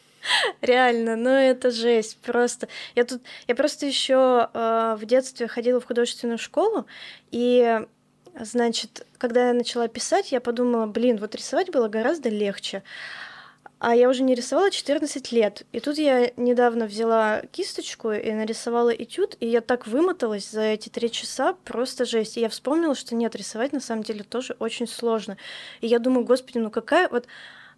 Реально, 0.60 1.16
ну 1.16 1.30
это 1.30 1.70
жесть 1.70 2.18
просто. 2.18 2.68
Я 2.94 3.04
тут, 3.04 3.22
я 3.46 3.54
просто 3.54 3.86
еще 3.86 4.50
э, 4.52 4.96
в 4.98 5.04
детстве 5.06 5.48
ходила 5.48 5.80
в 5.80 5.86
художественную 5.86 6.38
школу, 6.38 6.86
и 7.30 7.80
значит, 8.38 9.06
когда 9.18 9.48
я 9.48 9.54
начала 9.54 9.88
писать, 9.88 10.32
я 10.32 10.40
подумала, 10.40 10.86
блин, 10.86 11.16
вот 11.16 11.34
рисовать 11.34 11.70
было 11.70 11.88
гораздо 11.88 12.28
легче. 12.28 12.82
А 13.80 13.96
я 13.96 14.10
уже 14.10 14.22
не 14.22 14.34
рисовала 14.34 14.70
14 14.70 15.32
лет. 15.32 15.62
И 15.72 15.80
тут 15.80 15.96
я 15.96 16.30
недавно 16.36 16.84
взяла 16.84 17.40
кисточку 17.50 18.12
и 18.12 18.30
нарисовала 18.30 18.90
этюд, 18.90 19.36
и 19.40 19.46
я 19.46 19.62
так 19.62 19.86
вымоталась 19.86 20.50
за 20.50 20.60
эти 20.60 20.90
три 20.90 21.10
часа, 21.10 21.54
просто 21.64 22.04
жесть. 22.04 22.36
И 22.36 22.40
я 22.40 22.50
вспомнила, 22.50 22.94
что 22.94 23.14
нет, 23.14 23.34
рисовать 23.34 23.72
на 23.72 23.80
самом 23.80 24.02
деле 24.02 24.22
тоже 24.22 24.54
очень 24.58 24.86
сложно. 24.86 25.38
И 25.80 25.86
я 25.86 25.98
думаю, 25.98 26.26
господи, 26.26 26.58
ну 26.58 26.70
какая 26.70 27.08
вот... 27.08 27.26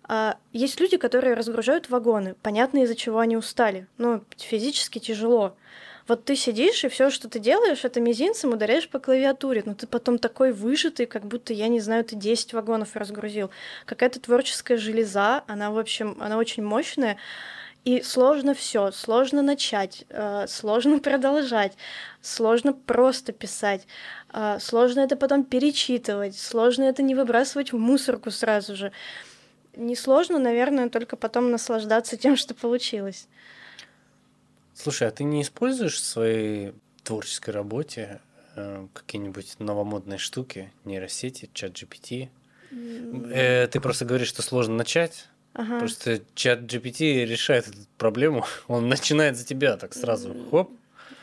А, 0.08 0.38
есть 0.52 0.80
люди, 0.80 0.96
которые 0.96 1.34
разгружают 1.34 1.88
вагоны. 1.88 2.34
Понятно, 2.42 2.82
из-за 2.82 2.96
чего 2.96 3.20
они 3.20 3.36
устали. 3.36 3.86
Ну, 3.96 4.24
физически 4.36 4.98
тяжело. 4.98 5.54
Вот 6.08 6.24
ты 6.24 6.34
сидишь, 6.36 6.84
и 6.84 6.88
все, 6.88 7.10
что 7.10 7.28
ты 7.28 7.38
делаешь, 7.38 7.84
это 7.84 8.00
мизинцем 8.00 8.52
ударяешь 8.52 8.88
по 8.88 8.98
клавиатуре. 8.98 9.62
Но 9.64 9.74
ты 9.74 9.86
потом 9.86 10.18
такой 10.18 10.52
выжатый, 10.52 11.06
как 11.06 11.24
будто, 11.24 11.52
я 11.52 11.68
не 11.68 11.80
знаю, 11.80 12.04
ты 12.04 12.16
10 12.16 12.52
вагонов 12.52 12.96
разгрузил. 12.96 13.50
Какая-то 13.86 14.20
творческая 14.20 14.76
железа, 14.76 15.44
она, 15.46 15.70
в 15.70 15.78
общем, 15.78 16.16
она 16.20 16.38
очень 16.38 16.64
мощная. 16.64 17.18
И 17.84 18.00
сложно 18.02 18.54
все, 18.54 18.92
сложно 18.92 19.42
начать, 19.42 20.04
э, 20.08 20.46
сложно 20.46 20.98
продолжать, 21.00 21.72
сложно 22.20 22.72
просто 22.72 23.32
писать, 23.32 23.88
э, 24.32 24.58
сложно 24.60 25.00
это 25.00 25.16
потом 25.16 25.42
перечитывать, 25.42 26.38
сложно 26.38 26.84
это 26.84 27.02
не 27.02 27.16
выбрасывать 27.16 27.72
в 27.72 27.78
мусорку 27.78 28.30
сразу 28.30 28.76
же. 28.76 28.92
Не 29.74 29.96
сложно, 29.96 30.38
наверное, 30.38 30.90
только 30.90 31.16
потом 31.16 31.50
наслаждаться 31.50 32.16
тем, 32.18 32.36
что 32.36 32.54
получилось. 32.54 33.26
Слушай, 34.74 35.08
а 35.08 35.10
ты 35.10 35.24
не 35.24 35.42
используешь 35.42 35.94
в 35.94 36.04
своей 36.04 36.72
творческой 37.04 37.50
работе 37.50 38.20
э, 38.56 38.86
какие-нибудь 38.92 39.56
новомодные 39.58 40.18
штуки, 40.18 40.72
нейросети, 40.84 41.50
чат 41.52 41.72
GPT? 41.72 42.28
Э, 43.32 43.66
ты 43.68 43.80
просто 43.80 44.04
говоришь, 44.04 44.28
что 44.28 44.42
сложно 44.42 44.76
начать. 44.76 45.28
Ага. 45.54 45.78
Просто 45.80 46.22
чат 46.34 46.60
GPT 46.60 47.24
решает 47.24 47.68
эту 47.68 47.78
проблему. 47.98 48.44
Он 48.68 48.88
начинает 48.88 49.36
за 49.36 49.44
тебя 49.44 49.76
так 49.76 49.94
сразу. 49.94 50.34
Хоп. 50.50 50.70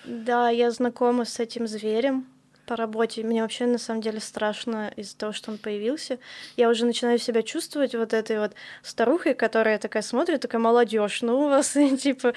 Да, 0.05 0.49
я 0.49 0.71
знакома 0.71 1.25
с 1.25 1.39
этим 1.39 1.67
зверем 1.67 2.27
по 2.69 2.75
работе. 2.75 3.23
Мне 3.23 3.41
вообще 3.41 3.65
на 3.65 3.79
самом 3.79 4.01
деле 4.01 4.19
страшно 4.19 4.93
из-за 4.95 5.17
того, 5.17 5.33
что 5.33 5.49
он 5.49 5.57
появился. 5.57 6.19
Я 6.55 6.69
уже 6.69 6.85
начинаю 6.85 7.17
себя 7.17 7.41
чувствовать 7.41 7.95
вот 7.95 8.13
этой 8.13 8.39
вот 8.39 8.51
старухой, 8.83 9.33
которая 9.33 9.79
такая 9.79 10.03
смотрит, 10.03 10.41
такая 10.41 10.61
молодежь. 10.61 11.23
Ну, 11.23 11.39
у 11.39 11.49
вас 11.49 11.75
типа 12.01 12.33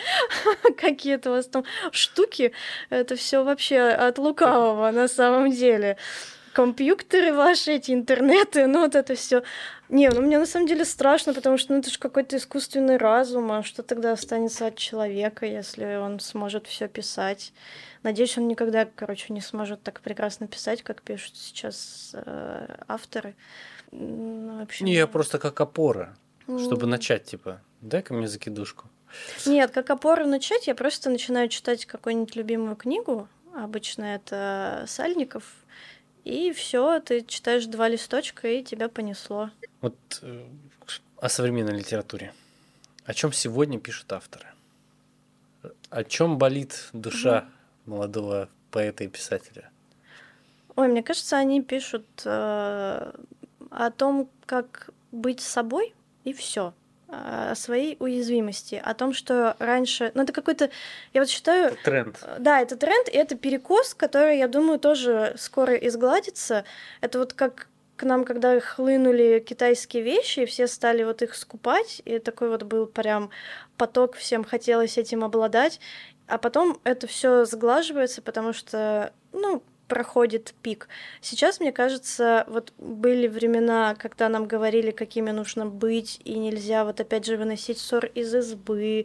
какие-то 0.78 1.30
у 1.30 1.34
вас 1.34 1.48
там 1.48 1.64
штуки. 1.90 2.52
Это 2.88 3.14
все 3.16 3.44
вообще 3.44 3.80
от 3.80 4.16
лукавого 4.16 4.90
на 4.90 5.06
самом 5.06 5.50
деле 5.50 5.98
компьютеры 6.52 7.32
ваши, 7.32 7.72
эти 7.72 7.92
интернеты, 7.92 8.66
ну 8.66 8.80
вот 8.80 8.94
это 8.94 9.14
все. 9.14 9.42
Не, 9.88 10.08
ну 10.10 10.22
мне 10.22 10.38
на 10.38 10.46
самом 10.46 10.66
деле 10.66 10.84
страшно, 10.84 11.34
потому 11.34 11.58
что 11.58 11.72
ну, 11.72 11.80
это 11.80 11.90
же 11.90 11.98
какой-то 11.98 12.36
искусственный 12.36 12.96
разум, 12.96 13.52
а 13.52 13.62
что 13.62 13.82
тогда 13.82 14.12
останется 14.12 14.66
от 14.66 14.76
человека, 14.76 15.46
если 15.46 15.96
он 15.96 16.20
сможет 16.20 16.66
все 16.66 16.88
писать? 16.88 17.52
Надеюсь, 18.02 18.38
он 18.38 18.48
никогда, 18.48 18.86
короче, 18.86 19.32
не 19.32 19.40
сможет 19.40 19.82
так 19.82 20.00
прекрасно 20.00 20.46
писать, 20.46 20.82
как 20.82 21.02
пишут 21.02 21.36
сейчас 21.36 22.12
э, 22.14 22.76
авторы. 22.88 23.34
Ну, 23.90 24.58
вообще, 24.58 24.84
не, 24.84 24.94
я 24.94 25.06
просто 25.06 25.38
как 25.38 25.60
опора, 25.60 26.16
чтобы 26.46 26.86
начать, 26.86 27.24
типа, 27.24 27.60
дай-ка 27.80 28.14
мне 28.14 28.28
закидушку. 28.28 28.88
Нет, 29.46 29.70
как 29.70 29.90
опору 29.90 30.26
начать, 30.26 30.66
я 30.66 30.74
просто 30.74 31.10
начинаю 31.10 31.48
читать 31.48 31.86
какую-нибудь 31.86 32.34
любимую 32.36 32.76
книгу. 32.76 33.28
Обычно 33.54 34.04
это 34.04 34.84
Сальников. 34.88 35.44
И 36.24 36.52
все, 36.52 37.00
ты 37.00 37.22
читаешь 37.24 37.66
два 37.66 37.88
листочка, 37.88 38.48
и 38.48 38.62
тебя 38.62 38.88
понесло. 38.88 39.50
Вот 39.80 39.96
э, 40.22 40.46
о 41.16 41.28
современной 41.28 41.78
литературе. 41.78 42.32
О 43.04 43.14
чем 43.14 43.32
сегодня 43.32 43.80
пишут 43.80 44.12
авторы? 44.12 44.46
О 45.90 46.04
чем 46.04 46.38
болит 46.38 46.88
душа 46.92 47.40
угу 47.40 47.52
молодого 47.86 48.48
поэта 48.70 49.04
и 49.04 49.08
писателя? 49.08 49.70
Ой, 50.76 50.88
мне 50.88 51.02
кажется, 51.02 51.36
они 51.36 51.62
пишут 51.62 52.06
э, 52.24 53.12
о 53.70 53.90
том, 53.90 54.28
как 54.46 54.90
быть 55.10 55.40
собой, 55.40 55.94
и 56.24 56.32
все 56.32 56.72
о 57.12 57.54
своей 57.54 57.96
уязвимости, 58.00 58.80
о 58.82 58.94
том, 58.94 59.12
что 59.12 59.54
раньше... 59.58 60.10
Ну, 60.14 60.22
это 60.22 60.32
какой-то... 60.32 60.70
Я 61.12 61.20
вот 61.20 61.28
считаю... 61.28 61.72
Это 61.72 61.82
тренд. 61.84 62.18
Э, 62.22 62.36
да, 62.38 62.60
это 62.60 62.76
тренд, 62.76 63.08
и 63.08 63.16
это 63.16 63.36
перекос, 63.36 63.94
который, 63.94 64.38
я 64.38 64.48
думаю, 64.48 64.78
тоже 64.78 65.34
скоро 65.36 65.74
изгладится. 65.74 66.64
Это 67.02 67.18
вот 67.18 67.34
как 67.34 67.68
к 67.96 68.04
нам, 68.04 68.24
когда 68.24 68.58
хлынули 68.60 69.44
китайские 69.46 70.02
вещи, 70.02 70.40
и 70.40 70.46
все 70.46 70.66
стали 70.66 71.04
вот 71.04 71.22
их 71.22 71.34
скупать, 71.34 72.00
и 72.04 72.18
такой 72.18 72.48
вот 72.48 72.62
был 72.62 72.86
прям 72.86 73.30
поток, 73.76 74.16
всем 74.16 74.42
хотелось 74.42 74.96
этим 74.96 75.22
обладать. 75.22 75.80
А 76.26 76.38
потом 76.38 76.80
это 76.84 77.06
все 77.06 77.44
сглаживается, 77.44 78.22
потому 78.22 78.52
что, 78.54 79.12
ну, 79.32 79.62
проходит 79.92 80.54
пик. 80.62 80.88
Сейчас, 81.20 81.60
мне 81.60 81.70
кажется, 81.70 82.46
вот 82.48 82.72
были 82.78 83.28
времена, 83.28 83.94
когда 83.94 84.30
нам 84.30 84.46
говорили, 84.46 84.90
какими 84.90 85.32
нужно 85.32 85.66
быть, 85.66 86.18
и 86.24 86.38
нельзя 86.38 86.86
вот 86.86 86.98
опять 87.00 87.26
же 87.26 87.36
выносить 87.36 87.76
ссор 87.76 88.06
из 88.06 88.34
избы, 88.34 89.04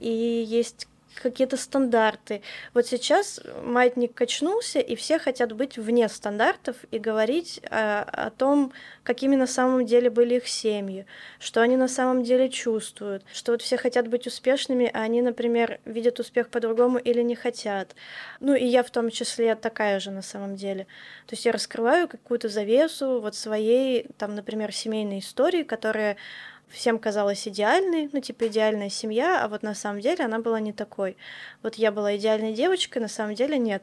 и 0.00 0.10
есть 0.46 0.86
какие-то 1.14 1.56
стандарты. 1.56 2.42
Вот 2.74 2.86
сейчас 2.86 3.40
маятник 3.62 4.14
качнулся, 4.14 4.78
и 4.80 4.94
все 4.96 5.18
хотят 5.18 5.52
быть 5.52 5.78
вне 5.78 6.08
стандартов 6.08 6.76
и 6.90 6.98
говорить 6.98 7.60
о, 7.70 8.02
о 8.02 8.30
том, 8.30 8.72
какими 9.02 9.36
на 9.36 9.46
самом 9.46 9.86
деле 9.86 10.10
были 10.10 10.36
их 10.36 10.48
семьи, 10.48 11.06
что 11.38 11.60
они 11.60 11.76
на 11.76 11.88
самом 11.88 12.22
деле 12.22 12.48
чувствуют, 12.48 13.24
что 13.32 13.52
вот 13.52 13.62
все 13.62 13.76
хотят 13.76 14.08
быть 14.08 14.26
успешными, 14.26 14.90
а 14.92 15.00
они, 15.00 15.22
например, 15.22 15.80
видят 15.84 16.20
успех 16.20 16.48
по-другому 16.48 16.98
или 16.98 17.22
не 17.22 17.34
хотят. 17.34 17.94
Ну 18.40 18.54
и 18.54 18.64
я 18.64 18.82
в 18.82 18.90
том 18.90 19.10
числе 19.10 19.54
такая 19.54 20.00
же 20.00 20.10
на 20.10 20.22
самом 20.22 20.56
деле. 20.56 20.84
То 21.26 21.34
есть 21.34 21.44
я 21.44 21.52
раскрываю 21.52 22.08
какую-то 22.08 22.48
завесу 22.48 23.20
вот 23.20 23.34
своей, 23.34 24.06
там, 24.18 24.34
например, 24.34 24.72
семейной 24.72 25.20
истории, 25.20 25.62
которая 25.62 26.16
всем 26.70 26.98
казалась 26.98 27.46
идеальной, 27.46 28.08
ну, 28.12 28.20
типа 28.20 28.48
идеальная 28.48 28.90
семья, 28.90 29.44
а 29.44 29.48
вот 29.48 29.62
на 29.62 29.74
самом 29.74 30.00
деле 30.00 30.24
она 30.24 30.38
была 30.38 30.60
не 30.60 30.72
такой. 30.72 31.16
Вот 31.62 31.76
я 31.76 31.92
была 31.92 32.16
идеальной 32.16 32.52
девочкой, 32.52 33.02
на 33.02 33.08
самом 33.08 33.34
деле 33.34 33.58
нет. 33.58 33.82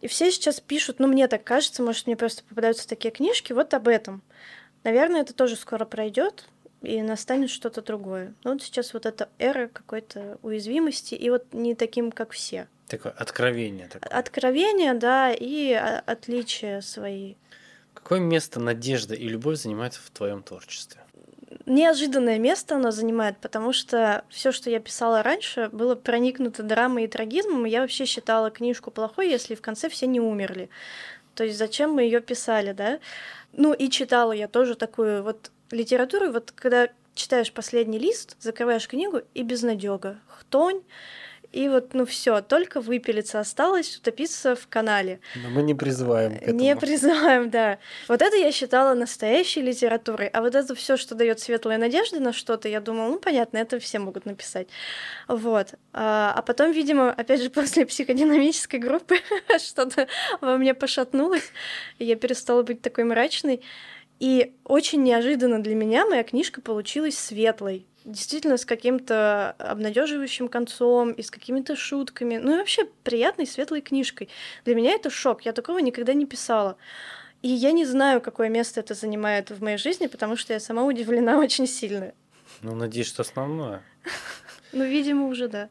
И 0.00 0.06
все 0.06 0.30
сейчас 0.30 0.60
пишут, 0.60 0.98
ну, 0.98 1.06
мне 1.06 1.28
так 1.28 1.44
кажется, 1.44 1.82
может, 1.82 2.06
мне 2.06 2.16
просто 2.16 2.44
попадаются 2.44 2.88
такие 2.88 3.10
книжки, 3.10 3.52
вот 3.52 3.72
об 3.74 3.88
этом. 3.88 4.22
Наверное, 4.82 5.22
это 5.22 5.32
тоже 5.32 5.56
скоро 5.56 5.84
пройдет, 5.86 6.46
и 6.84 7.02
настанет 7.02 7.50
что-то 7.50 7.82
другое. 7.82 8.34
Но 8.44 8.52
вот 8.52 8.62
сейчас 8.62 8.92
вот 8.92 9.06
эта 9.06 9.28
эра 9.38 9.68
какой-то 9.68 10.38
уязвимости, 10.42 11.14
и 11.14 11.30
вот 11.30 11.52
не 11.52 11.74
таким, 11.74 12.12
как 12.12 12.32
все. 12.32 12.68
Такое 12.86 13.12
откровение. 13.12 13.88
Такое. 13.88 14.10
Откровение, 14.10 14.94
да, 14.94 15.32
и 15.32 15.72
отличия 15.72 16.80
свои. 16.82 17.36
Какое 17.94 18.20
место 18.20 18.60
надежда 18.60 19.14
и 19.14 19.26
любовь 19.28 19.58
занимают 19.58 19.94
в 19.94 20.10
твоем 20.10 20.42
творчестве? 20.42 21.00
Неожиданное 21.66 22.38
место 22.38 22.76
оно 22.76 22.90
занимает, 22.90 23.38
потому 23.38 23.72
что 23.72 24.24
все, 24.28 24.52
что 24.52 24.70
я 24.70 24.80
писала 24.80 25.22
раньше, 25.22 25.68
было 25.72 25.94
проникнуто 25.94 26.62
драмой 26.62 27.04
и 27.04 27.08
трагизмом, 27.08 27.66
и 27.66 27.70
я 27.70 27.80
вообще 27.80 28.04
считала 28.04 28.50
книжку 28.50 28.90
плохой, 28.90 29.30
если 29.30 29.54
в 29.54 29.62
конце 29.62 29.88
все 29.88 30.06
не 30.06 30.20
умерли. 30.20 30.68
То 31.34 31.44
есть 31.44 31.58
зачем 31.58 31.92
мы 31.92 32.02
ее 32.02 32.20
писали, 32.20 32.72
да? 32.72 33.00
Ну 33.52 33.72
и 33.72 33.88
читала 33.90 34.32
я 34.32 34.48
тоже 34.48 34.74
такую 34.74 35.22
вот 35.22 35.50
литературу, 35.70 36.30
вот 36.32 36.52
когда 36.52 36.88
читаешь 37.14 37.52
последний 37.52 37.98
лист, 37.98 38.36
закрываешь 38.40 38.88
книгу 38.88 39.22
и 39.34 39.42
безнадега, 39.42 40.18
хтонь, 40.26 40.82
и 41.54 41.68
вот, 41.68 41.94
ну 41.94 42.04
все, 42.04 42.40
только 42.40 42.80
выпилиться 42.80 43.38
осталось, 43.38 43.96
утопиться 43.96 44.56
в 44.56 44.66
канале. 44.66 45.20
Но 45.36 45.50
мы 45.50 45.62
не 45.62 45.72
призываем 45.74 46.36
к 46.36 46.42
этому. 46.42 46.58
Не 46.58 46.74
призываем, 46.74 47.48
да. 47.48 47.78
Вот 48.08 48.22
это 48.22 48.36
я 48.36 48.50
считала 48.50 48.94
настоящей 48.94 49.62
литературой. 49.62 50.26
А 50.28 50.40
вот 50.40 50.56
это 50.56 50.74
все, 50.74 50.96
что 50.96 51.14
дает 51.14 51.38
светлые 51.38 51.78
надежды 51.78 52.18
на 52.18 52.32
что-то, 52.32 52.68
я 52.68 52.80
думала, 52.80 53.08
ну 53.08 53.18
понятно, 53.20 53.58
это 53.58 53.78
все 53.78 54.00
могут 54.00 54.26
написать. 54.26 54.66
Вот. 55.28 55.74
А, 55.92 56.32
а 56.36 56.42
потом, 56.42 56.72
видимо, 56.72 57.12
опять 57.12 57.40
же, 57.40 57.50
после 57.54 57.86
психодинамической 57.86 58.80
группы 58.80 59.18
что-то 59.58 60.08
во 60.40 60.56
мне 60.56 60.74
пошатнулось, 60.74 61.52
и 62.00 62.04
я 62.04 62.16
перестала 62.16 62.64
быть 62.64 62.82
такой 62.82 63.04
мрачной. 63.04 63.62
И 64.18 64.54
очень 64.64 65.04
неожиданно 65.04 65.62
для 65.62 65.74
меня 65.76 66.04
моя 66.04 66.24
книжка 66.24 66.60
получилась 66.60 67.16
светлой 67.16 67.86
действительно 68.04 68.56
с 68.56 68.64
каким-то 68.64 69.52
обнадеживающим 69.52 70.48
концом 70.48 71.12
и 71.12 71.22
с 71.22 71.30
какими-то 71.30 71.76
шутками. 71.76 72.36
Ну 72.36 72.54
и 72.54 72.58
вообще 72.58 72.84
приятной, 73.02 73.46
светлой 73.46 73.80
книжкой. 73.80 74.28
Для 74.64 74.74
меня 74.74 74.92
это 74.92 75.10
шок. 75.10 75.42
Я 75.42 75.52
такого 75.52 75.78
никогда 75.78 76.14
не 76.14 76.26
писала. 76.26 76.76
И 77.42 77.48
я 77.48 77.72
не 77.72 77.84
знаю, 77.84 78.20
какое 78.20 78.48
место 78.48 78.80
это 78.80 78.94
занимает 78.94 79.50
в 79.50 79.62
моей 79.62 79.76
жизни, 79.76 80.06
потому 80.06 80.36
что 80.36 80.52
я 80.52 80.60
сама 80.60 80.84
удивлена 80.84 81.38
очень 81.40 81.66
сильно. 81.66 82.12
Ну, 82.62 82.74
надеюсь, 82.74 83.08
что 83.08 83.22
основное. 83.22 83.82
Ну, 84.72 84.84
видимо, 84.84 85.26
уже 85.28 85.48
да. 85.48 85.68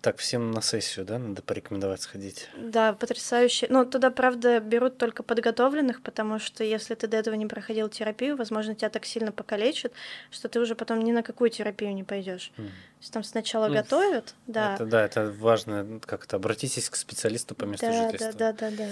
Так, 0.00 0.18
всем 0.18 0.50
на 0.50 0.62
сессию, 0.62 1.04
да, 1.04 1.18
надо 1.18 1.42
порекомендовать 1.42 2.02
сходить? 2.02 2.48
Да, 2.56 2.92
потрясающе. 2.92 3.66
Но 3.70 3.84
туда, 3.84 4.10
правда, 4.10 4.60
берут 4.60 4.98
только 4.98 5.22
подготовленных, 5.22 6.02
потому 6.02 6.38
что 6.38 6.62
если 6.62 6.94
ты 6.94 7.06
до 7.08 7.16
этого 7.16 7.34
не 7.34 7.46
проходил 7.46 7.88
терапию, 7.88 8.36
возможно, 8.36 8.74
тебя 8.74 8.90
так 8.90 9.04
сильно 9.04 9.32
покалечат, 9.32 9.92
что 10.30 10.48
ты 10.48 10.60
уже 10.60 10.74
потом 10.74 11.00
ни 11.00 11.12
на 11.12 11.22
какую 11.22 11.50
терапию 11.50 11.94
не 11.94 12.04
пойдешь. 12.04 12.52
Mm. 12.56 12.66
То 12.66 12.72
есть 13.00 13.12
там 13.12 13.24
сначала 13.24 13.68
ну, 13.68 13.74
готовят, 13.74 14.34
да. 14.46 14.74
Это, 14.74 14.86
да, 14.86 15.04
это 15.04 15.32
важно, 15.32 16.00
как-то 16.04 16.36
обратитесь 16.36 16.88
к 16.88 16.96
специалисту 16.96 17.54
по 17.54 17.64
месту 17.64 17.86
да, 17.86 18.10
жительства. 18.10 18.32
Да, 18.38 18.52
да, 18.52 18.70
да, 18.70 18.86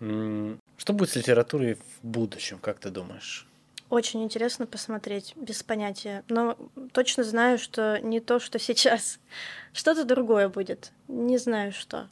да. 0.00 0.58
Что 0.76 0.92
будет 0.92 1.10
с 1.10 1.16
литературой 1.16 1.74
в 1.74 2.06
будущем, 2.06 2.58
как 2.58 2.78
ты 2.78 2.90
думаешь? 2.90 3.46
Очень 3.92 4.24
интересно 4.24 4.66
посмотреть, 4.66 5.34
без 5.36 5.62
понятия. 5.62 6.24
Но 6.30 6.56
точно 6.94 7.24
знаю, 7.24 7.58
что 7.58 8.00
не 8.00 8.20
то, 8.20 8.40
что 8.40 8.58
сейчас. 8.58 9.20
Что-то 9.74 10.04
другое 10.04 10.48
будет. 10.48 10.92
Не 11.08 11.36
знаю 11.36 11.72
что. 11.72 12.08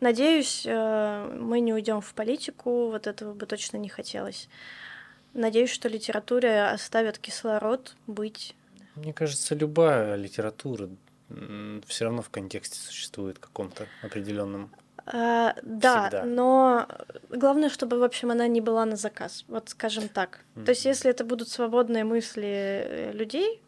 Надеюсь, 0.00 0.64
э, 0.66 1.38
мы 1.40 1.60
не 1.60 1.72
уйдем 1.72 2.00
в 2.00 2.12
политику, 2.14 2.90
вот 2.90 3.06
этого 3.06 3.32
бы 3.32 3.46
точно 3.46 3.76
не 3.76 3.88
хотелось. 3.88 4.48
Надеюсь, 5.34 5.70
что 5.70 5.88
литература 5.88 6.72
оставит 6.72 7.18
кислород 7.18 7.94
быть. 8.08 8.56
Мне 8.96 9.12
кажется, 9.12 9.54
любая 9.54 10.16
литература 10.16 10.90
все 11.86 12.06
равно 12.06 12.22
в 12.22 12.30
контексте 12.30 12.80
существует 12.80 13.38
каком-то 13.38 13.86
определенном. 14.02 14.72
А, 15.06 15.54
да, 15.62 16.08
Всегда. 16.08 16.24
но 16.24 16.88
главное, 17.28 17.68
чтобы, 17.68 17.98
в 17.98 18.02
общем, 18.02 18.30
она 18.30 18.46
не 18.46 18.62
была 18.62 18.86
на 18.86 18.96
заказ, 18.96 19.44
вот 19.48 19.68
скажем 19.68 20.08
так. 20.08 20.40
Mm-hmm. 20.54 20.64
То 20.64 20.70
есть, 20.70 20.84
если 20.86 21.10
это 21.10 21.24
будут 21.24 21.48
свободные 21.48 22.04
мысли 22.04 22.42
э, 22.44 23.12
людей, 23.12 23.60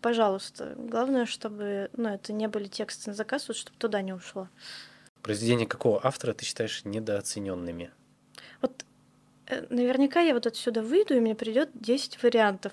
пожалуйста. 0.00 0.74
Главное, 0.78 1.26
чтобы 1.26 1.90
ну, 1.94 2.08
это 2.08 2.32
не 2.32 2.48
были 2.48 2.68
тексты 2.68 3.10
на 3.10 3.14
заказ, 3.14 3.48
вот 3.48 3.56
чтобы 3.58 3.76
туда 3.76 4.00
не 4.00 4.14
ушло. 4.14 4.48
Произведения 5.20 5.66
какого 5.66 6.00
автора 6.02 6.32
ты 6.32 6.46
считаешь 6.46 6.84
недооцененными? 6.84 7.90
Вот 8.62 8.84
э, 9.46 9.66
наверняка 9.68 10.20
я 10.20 10.32
вот 10.32 10.46
отсюда 10.46 10.80
выйду, 10.80 11.14
и 11.14 11.20
мне 11.20 11.34
придет 11.34 11.68
10 11.74 12.22
вариантов. 12.22 12.72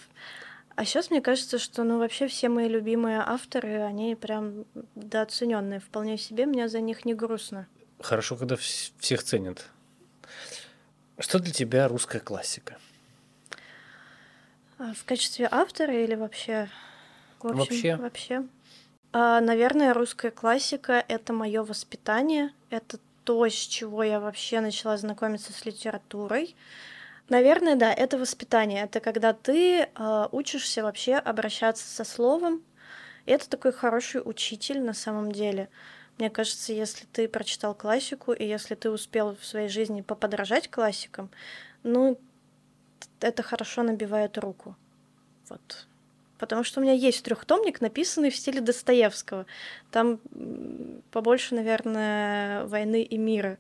А 0.76 0.86
сейчас 0.86 1.10
мне 1.10 1.22
кажется, 1.22 1.58
что 1.58 1.84
ну 1.84 2.00
вообще 2.00 2.28
все 2.28 2.48
мои 2.48 2.70
любимые 2.70 3.20
авторы, 3.26 3.82
они 3.82 4.16
прям 4.16 4.66
дооцененные. 4.96 5.82
Вполне 5.82 6.18
себе 6.18 6.46
мне 6.46 6.70
за 6.70 6.80
них 6.80 7.04
не 7.04 7.14
грустно. 7.14 7.68
Хорошо, 8.06 8.36
когда 8.36 8.56
всех 8.56 9.24
ценят. 9.24 9.66
Что 11.18 11.40
для 11.40 11.52
тебя 11.52 11.88
русская 11.88 12.20
классика? 12.20 12.78
А, 14.78 14.94
в 14.94 15.04
качестве 15.06 15.48
автора 15.50 15.92
или 15.92 16.14
вообще? 16.14 16.70
Общем, 17.40 17.58
вообще. 17.58 17.96
Вообще. 17.96 18.44
А, 19.12 19.42
наверное, 19.42 19.92
русская 19.92 20.30
классика— 20.30 21.04
это 21.08 21.34
мое 21.34 21.64
воспитание, 21.64 22.54
это 22.70 23.00
то, 23.24 23.48
с 23.48 23.54
чего 23.54 24.04
я 24.04 24.20
вообще 24.20 24.60
начала 24.60 24.98
знакомиться 24.98 25.52
с 25.52 25.66
литературой. 25.66 26.56
Наверное, 27.28 27.76
да, 27.76 27.92
это 27.92 28.20
воспитание. 28.20 28.84
Это 28.84 29.00
когда 29.00 29.34
ты 29.34 29.80
э, 29.80 30.28
учишься 30.32 30.84
вообще 30.84 31.16
обращаться 31.16 31.88
со 31.88 32.04
словом. 32.04 32.62
Это 33.26 33.50
такой 33.50 33.72
хороший 33.72 34.22
учитель 34.24 34.84
на 34.84 34.94
самом 34.94 35.32
деле. 35.32 35.70
Мне 36.18 36.30
кажется, 36.30 36.72
если 36.72 37.06
ты 37.12 37.28
прочитал 37.28 37.76
классику, 37.76 38.32
и 38.32 38.46
если 38.46 38.76
ты 38.76 38.90
успел 38.90 39.36
в 39.36 39.46
своей 39.46 39.68
жизни 39.68 40.02
поподражать 40.02 40.70
классикам, 40.70 41.30
ну, 41.84 42.18
это 43.20 43.44
хорошо 43.44 43.84
набивает 43.84 44.38
руку. 44.38 44.76
Вот. 45.50 45.88
Потому 46.38 46.64
что 46.64 46.80
у 46.80 46.84
меня 46.84 46.94
есть 46.94 47.24
трехтомник, 47.24 47.82
написанный 47.82 48.30
в 48.30 48.36
стиле 48.36 48.62
Достоевского. 48.62 49.46
Там 49.92 50.20
побольше, 51.12 51.56
наверное, 51.56 52.66
войны 52.66 53.04
и 53.04 53.18
мира. 53.18 53.58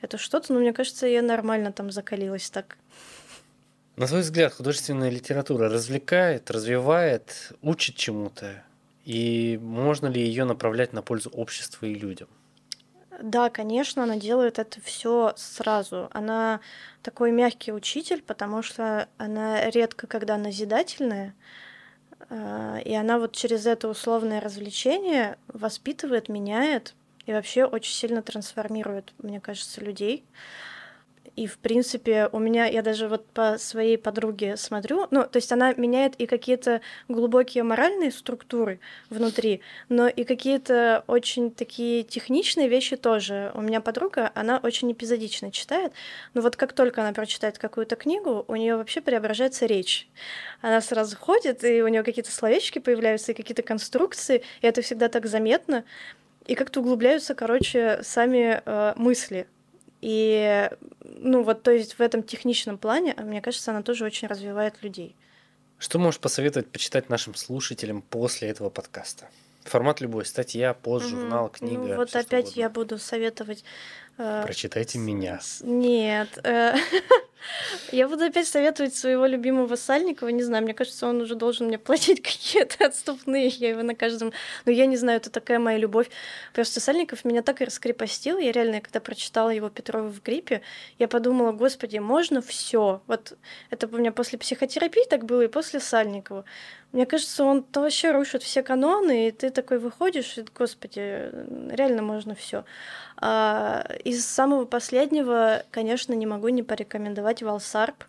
Это 0.00 0.18
что-то, 0.18 0.52
но 0.52 0.60
мне 0.60 0.72
кажется, 0.72 1.06
я 1.06 1.22
нормально 1.22 1.72
там 1.72 1.90
закалилась 1.90 2.50
так. 2.50 2.76
На 3.96 4.06
твой 4.06 4.20
взгляд, 4.20 4.52
художественная 4.52 5.08
литература 5.08 5.68
развлекает, 5.68 6.50
развивает, 6.50 7.52
учит 7.62 7.96
чему-то? 7.96 8.62
И 9.06 9.56
можно 9.62 10.08
ли 10.08 10.20
ее 10.20 10.44
направлять 10.44 10.92
на 10.92 11.00
пользу 11.00 11.30
обществу 11.30 11.86
и 11.86 11.94
людям? 11.94 12.28
Да, 13.22 13.48
конечно, 13.50 14.02
она 14.02 14.16
делает 14.16 14.58
это 14.58 14.80
все 14.80 15.32
сразу. 15.36 16.10
Она 16.12 16.60
такой 17.02 17.30
мягкий 17.30 17.72
учитель, 17.72 18.20
потому 18.20 18.62
что 18.62 19.08
она 19.16 19.70
редко 19.70 20.08
когда 20.08 20.36
назидательная, 20.36 21.34
а, 22.28 22.78
и 22.84 22.92
она 22.94 23.20
вот 23.20 23.32
через 23.32 23.64
это 23.64 23.88
условное 23.88 24.40
развлечение 24.40 25.38
воспитывает, 25.46 26.28
меняет 26.28 26.94
и 27.26 27.32
вообще 27.32 27.64
очень 27.64 27.94
сильно 27.94 28.22
трансформирует, 28.22 29.14
мне 29.18 29.40
кажется, 29.40 29.80
людей. 29.80 30.24
И, 31.36 31.46
в 31.46 31.58
принципе, 31.58 32.30
у 32.32 32.38
меня, 32.38 32.64
я 32.64 32.80
даже 32.80 33.08
вот 33.08 33.26
по 33.26 33.58
своей 33.58 33.98
подруге 33.98 34.56
смотрю, 34.56 35.06
ну, 35.10 35.22
то 35.24 35.36
есть 35.36 35.52
она 35.52 35.74
меняет 35.74 36.14
и 36.16 36.24
какие-то 36.24 36.80
глубокие 37.08 37.62
моральные 37.62 38.10
структуры 38.10 38.80
внутри, 39.10 39.60
но 39.90 40.08
и 40.08 40.24
какие-то 40.24 41.04
очень 41.06 41.50
такие 41.50 42.04
техничные 42.04 42.68
вещи 42.68 42.96
тоже. 42.96 43.52
У 43.54 43.60
меня 43.60 43.82
подруга, 43.82 44.32
она 44.34 44.58
очень 44.62 44.90
эпизодично 44.90 45.52
читает, 45.52 45.92
но 46.32 46.40
вот 46.40 46.56
как 46.56 46.72
только 46.72 47.02
она 47.02 47.12
прочитает 47.12 47.58
какую-то 47.58 47.96
книгу, 47.96 48.46
у 48.48 48.56
нее 48.56 48.76
вообще 48.76 49.02
преображается 49.02 49.66
речь. 49.66 50.08
Она 50.62 50.80
сразу 50.80 51.18
ходит, 51.18 51.62
и 51.64 51.82
у 51.82 51.88
нее 51.88 52.02
какие-то 52.02 52.32
словечки 52.32 52.78
появляются, 52.78 53.32
и 53.32 53.34
какие-то 53.34 53.62
конструкции, 53.62 54.42
и 54.62 54.66
это 54.66 54.80
всегда 54.80 55.10
так 55.10 55.26
заметно. 55.26 55.84
И 56.46 56.54
как-то 56.54 56.80
углубляются, 56.80 57.34
короче, 57.34 58.00
сами 58.02 58.62
э, 58.64 58.94
мысли 58.96 59.46
и, 60.00 60.70
ну 61.02 61.42
вот, 61.42 61.62
то 61.62 61.70
есть 61.70 61.94
в 61.94 62.00
этом 62.00 62.22
техничном 62.22 62.78
плане, 62.78 63.14
а, 63.16 63.22
мне 63.22 63.40
кажется, 63.40 63.70
она 63.70 63.82
тоже 63.82 64.04
очень 64.04 64.28
развивает 64.28 64.82
людей. 64.82 65.16
Что 65.78 65.98
можешь 65.98 66.20
посоветовать 66.20 66.68
почитать 66.70 67.08
нашим 67.10 67.34
слушателям 67.34 68.02
после 68.02 68.48
этого 68.48 68.70
подкаста? 68.70 69.28
Формат 69.64 70.00
любой, 70.00 70.24
статья, 70.24 70.74
пост, 70.74 71.06
журнал, 71.06 71.48
книга. 71.48 71.82
Ну, 71.82 71.96
вот 71.96 72.14
опять 72.14 72.56
я 72.56 72.70
буду 72.70 72.98
советовать 72.98 73.64
Э, 74.18 74.42
Прочитайте 74.44 74.98
меня. 74.98 75.40
Нет. 75.62 76.38
э, 76.42 76.74
Я 77.92 78.08
буду 78.08 78.24
опять 78.24 78.46
советовать 78.46 78.94
своего 78.94 79.26
любимого 79.26 79.76
Сальникова. 79.76 80.28
Не 80.28 80.42
знаю, 80.42 80.64
мне 80.64 80.74
кажется, 80.74 81.06
он 81.06 81.20
уже 81.20 81.34
должен 81.34 81.66
мне 81.66 81.78
платить 81.78 82.22
какие-то 82.22 82.86
отступные. 82.86 83.48
Я 83.48 83.70
его 83.70 83.82
на 83.82 83.94
каждом... 83.94 84.32
Ну, 84.64 84.72
я 84.72 84.86
не 84.86 84.96
знаю, 84.96 85.18
это 85.18 85.30
такая 85.30 85.58
моя 85.58 85.78
любовь. 85.78 86.08
Просто 86.52 86.80
Сальников 86.80 87.24
меня 87.24 87.42
так 87.42 87.60
и 87.60 87.64
раскрепостил. 87.64 88.38
Я 88.38 88.52
реально, 88.52 88.80
когда 88.80 89.00
прочитала 89.00 89.50
его 89.50 89.68
Петрова 89.68 90.08
в 90.08 90.22
гриппе, 90.22 90.62
я 90.98 91.08
подумала, 91.08 91.52
господи, 91.52 91.98
можно 91.98 92.42
все. 92.42 93.02
Вот 93.06 93.36
это 93.70 93.86
у 93.86 93.98
меня 93.98 94.12
после 94.12 94.38
психотерапии 94.38 95.04
так 95.08 95.24
было 95.24 95.42
и 95.42 95.48
после 95.48 95.80
Сальникова. 95.80 96.44
Мне 96.92 97.04
кажется, 97.04 97.44
он 97.44 97.62
то 97.62 97.80
вообще 97.80 98.12
рушит 98.12 98.42
все 98.42 98.62
каноны, 98.62 99.28
и 99.28 99.30
ты 99.30 99.50
такой 99.50 99.78
выходишь, 99.78 100.38
и, 100.38 100.44
господи, 100.54 101.30
реально 101.70 102.00
можно 102.00 102.34
все. 102.34 102.64
А, 103.18 103.86
из 104.04 104.24
самого 104.24 104.64
последнего, 104.64 105.64
конечно, 105.70 106.12
не 106.14 106.26
могу 106.26 106.48
не 106.48 106.62
порекомендовать 106.62 107.35
Валсарп, 107.42 108.04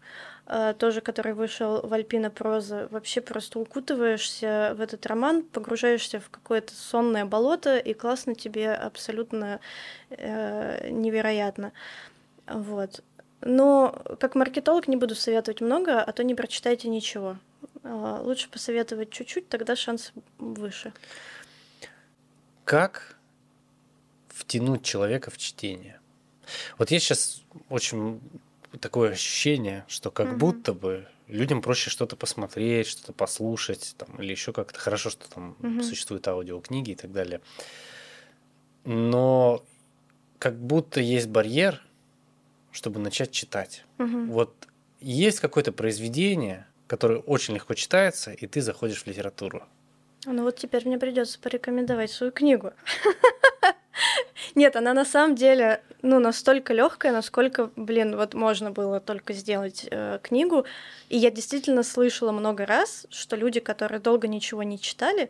а, 0.49 0.73
тоже 0.73 1.01
который 1.01 1.33
вышел 1.33 1.81
в 1.85 1.93
Альпина 1.93 2.29
проза. 2.29 2.87
Вообще 2.91 3.19
просто 3.19 3.59
укутываешься 3.59 4.73
в 4.77 4.81
этот 4.81 5.05
роман, 5.05 5.43
погружаешься 5.43 6.19
в 6.21 6.29
какое-то 6.29 6.73
сонное 6.73 7.25
болото, 7.25 7.77
и 7.77 7.93
классно 7.93 8.33
тебе 8.33 8.73
абсолютно 8.73 9.59
э, 10.09 10.89
невероятно. 10.89 11.73
Вот. 12.47 13.03
Но 13.41 14.01
как 14.19 14.35
маркетолог 14.35 14.87
не 14.87 14.95
буду 14.95 15.15
советовать 15.15 15.59
много, 15.59 16.01
а 16.01 16.11
то 16.13 16.23
не 16.23 16.33
прочитайте 16.33 16.87
ничего. 16.87 17.37
А, 17.83 18.21
лучше 18.21 18.49
посоветовать 18.49 19.09
чуть-чуть, 19.09 19.49
тогда 19.49 19.75
шанс 19.75 20.13
выше. 20.37 20.93
Как 22.63 23.17
втянуть 24.29 24.83
человека 24.83 25.29
в 25.29 25.37
чтение? 25.37 25.99
Вот 26.77 26.91
есть 26.91 27.05
сейчас 27.05 27.43
очень 27.69 28.21
такое 28.80 29.12
ощущение, 29.12 29.86
что 29.88 30.12
как 30.12 30.27
Мгм. 30.27 30.38
будто 30.38 30.73
бы 30.73 31.08
людям 31.27 31.62
проще 31.62 31.89
что-то 31.89 32.15
посмотреть, 32.15 32.88
что-то 32.88 33.13
послушать, 33.13 33.95
там, 33.97 34.21
или 34.21 34.32
еще 34.32 34.53
как-то 34.53 34.80
хорошо, 34.80 35.10
что 35.10 35.30
там 35.30 35.56
Мгм. 35.60 35.84
существуют 35.84 36.27
аудиокниги 36.27 36.91
и 36.91 36.95
так 36.95 37.12
далее. 37.12 37.41
Но 38.84 39.63
как 40.39 40.58
будто 40.58 40.99
есть 41.01 41.27
барьер, 41.27 41.82
чтобы 42.71 42.99
начать 42.99 43.32
читать. 43.32 43.86
Мгм. 43.97 44.27
Вот 44.30 44.53
есть 44.99 45.39
какое-то 45.39 45.71
произведение, 45.71 46.67
которое 46.88 47.19
очень 47.19 47.56
легко 47.56 47.73
читается, 47.73 48.32
и 48.32 48.47
ты 48.47 48.62
заходишь 48.62 49.03
в 49.03 49.08
литературу. 49.08 49.63
Ну 50.25 50.43
вот 50.43 50.58
теперь 50.58 50.88
мне 50.88 50.97
придется 50.97 51.39
порекомендовать 51.39 52.12
свою 52.12 52.32
книгу. 52.32 52.71
Нет, 54.56 54.75
она 54.75 54.93
на 54.93 55.06
самом 55.06 55.36
деле, 55.36 55.82
ну, 56.01 56.19
настолько 56.19 56.73
легкая, 56.73 57.12
насколько, 57.12 57.71
блин, 57.75 58.15
вот 58.15 58.33
можно 58.33 58.71
было 58.71 58.99
только 58.99 59.33
сделать 59.33 59.88
э, 59.89 60.19
книгу. 60.21 60.65
И 61.10 61.17
я 61.17 61.31
действительно 61.31 61.83
слышала 61.83 62.31
много 62.31 62.65
раз, 62.65 63.07
что 63.10 63.36
люди, 63.36 63.60
которые 63.60 63.99
долго 63.99 64.27
ничего 64.27 64.63
не 64.63 64.79
читали, 64.79 65.29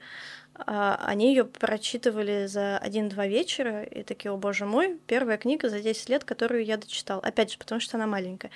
они 0.66 1.30
ее 1.30 1.46
прочитывали 1.46 2.48
за 2.48 2.78
один-два 2.78 3.28
вечера 3.28 3.84
и 3.84 4.04
такие, 4.04 4.32
о 4.32 4.38
боже 4.38 4.66
мой, 4.66 4.98
первая 5.08 5.38
книга 5.38 5.70
за 5.70 5.80
10 5.80 6.10
лет, 6.10 6.24
которую 6.24 6.66
я 6.66 6.78
дочитал. 6.78 7.20
Опять 7.20 7.52
же, 7.52 7.58
потому 7.58 7.80
что 7.80 7.98
она 7.98 8.08
маленькая. 8.08 8.52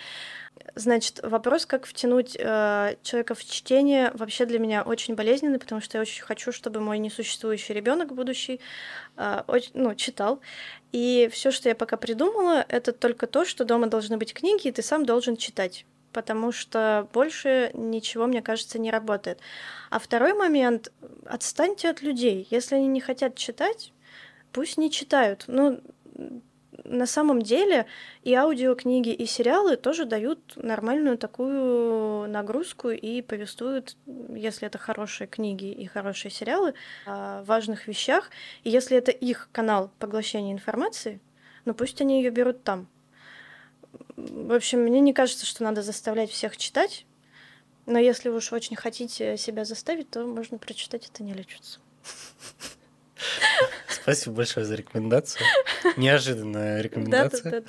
Значит, 0.75 1.19
вопрос, 1.23 1.65
как 1.65 1.85
втянуть 1.85 2.35
э, 2.39 2.95
человека 3.03 3.35
в 3.35 3.43
чтение, 3.43 4.11
вообще 4.13 4.45
для 4.45 4.59
меня 4.59 4.83
очень 4.83 5.15
болезненный, 5.15 5.59
потому 5.59 5.81
что 5.81 5.97
я 5.97 6.01
очень 6.01 6.23
хочу, 6.23 6.51
чтобы 6.51 6.79
мой 6.79 6.97
несуществующий 6.99 7.73
ребенок 7.73 8.13
будущий 8.13 8.59
э, 9.17 9.43
оч- 9.47 9.71
ну, 9.73 9.95
читал. 9.95 10.39
И 10.91 11.29
все, 11.31 11.51
что 11.51 11.69
я 11.69 11.75
пока 11.75 11.97
придумала, 11.97 12.65
это 12.67 12.91
только 12.91 13.27
то, 13.27 13.45
что 13.45 13.65
дома 13.65 13.87
должны 13.87 14.17
быть 14.17 14.33
книги, 14.33 14.67
и 14.67 14.71
ты 14.71 14.81
сам 14.81 15.05
должен 15.05 15.35
читать. 15.37 15.85
Потому 16.13 16.51
что 16.51 17.07
больше 17.13 17.71
ничего, 17.73 18.27
мне 18.27 18.41
кажется, 18.41 18.79
не 18.79 18.91
работает. 18.91 19.39
А 19.89 19.99
второй 19.99 20.33
момент 20.33 20.91
отстаньте 21.25 21.89
от 21.89 22.01
людей. 22.01 22.47
Если 22.49 22.75
они 22.75 22.87
не 22.87 23.01
хотят 23.01 23.35
читать, 23.35 23.93
пусть 24.51 24.77
не 24.77 24.91
читают. 24.91 25.45
Ну, 25.47 25.81
на 26.83 27.05
самом 27.05 27.41
деле 27.41 27.85
и 28.23 28.33
аудиокниги, 28.33 29.09
и 29.09 29.25
сериалы 29.25 29.75
тоже 29.77 30.05
дают 30.05 30.39
нормальную 30.55 31.17
такую 31.17 32.27
нагрузку 32.29 32.89
и 32.89 33.21
повествуют, 33.21 33.95
если 34.05 34.67
это 34.67 34.77
хорошие 34.77 35.27
книги 35.27 35.71
и 35.71 35.85
хорошие 35.85 36.31
сериалы, 36.31 36.73
о 37.05 37.43
важных 37.43 37.87
вещах. 37.87 38.29
И 38.63 38.69
если 38.69 38.97
это 38.97 39.11
их 39.11 39.49
канал 39.51 39.91
поглощения 39.99 40.53
информации, 40.53 41.19
ну 41.65 41.73
пусть 41.73 42.01
они 42.01 42.21
ее 42.21 42.29
берут 42.29 42.63
там. 42.63 42.87
В 44.29 44.53
общем, 44.53 44.79
мне 44.79 44.99
не 44.99 45.13
кажется, 45.13 45.45
что 45.45 45.63
надо 45.63 45.81
заставлять 45.81 46.29
всех 46.29 46.57
читать. 46.57 47.05
Но 47.85 47.97
если 47.97 48.29
вы 48.29 48.37
уж 48.37 48.53
очень 48.53 48.75
хотите 48.75 49.37
себя 49.37 49.65
заставить, 49.65 50.09
то 50.09 50.25
можно 50.25 50.57
прочитать 50.57 51.09
это 51.11 51.23
не 51.23 51.33
лечится. 51.33 51.79
Спасибо 53.89 54.37
большое 54.37 54.65
за 54.65 54.75
рекомендацию. 54.75 55.45
Неожиданная 55.97 56.81
рекомендация. 56.81 57.63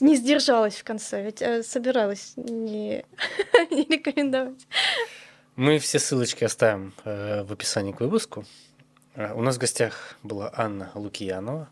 Не 0.00 0.16
сдержалась 0.16 0.76
в 0.76 0.84
конце, 0.84 1.24
ведь 1.24 1.42
э, 1.42 1.62
собиралась 1.62 2.34
не, 2.36 3.04
не 3.70 3.84
рекомендовать. 3.84 4.66
Мы 5.56 5.78
все 5.78 5.98
ссылочки 5.98 6.44
оставим 6.44 6.94
э, 7.04 7.42
в 7.42 7.52
описании 7.52 7.92
к 7.92 8.00
выпуску. 8.00 8.44
Э, 9.14 9.32
У 9.32 9.42
нас 9.42 9.56
в 9.56 9.58
гостях 9.58 10.16
была 10.22 10.52
Анна 10.54 10.92
Лукьянова, 10.94 11.68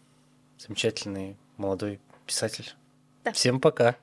замечательный 0.58 1.36
молодой 1.56 2.00
писатель. 2.26 2.74
Да. 3.26 3.32
Всем 3.32 3.60
пока. 3.60 3.96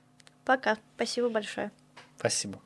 Пока. 0.44 0.78
Спасибо 0.96 1.30
большое. 1.30 1.72
Спасибо. 2.18 2.60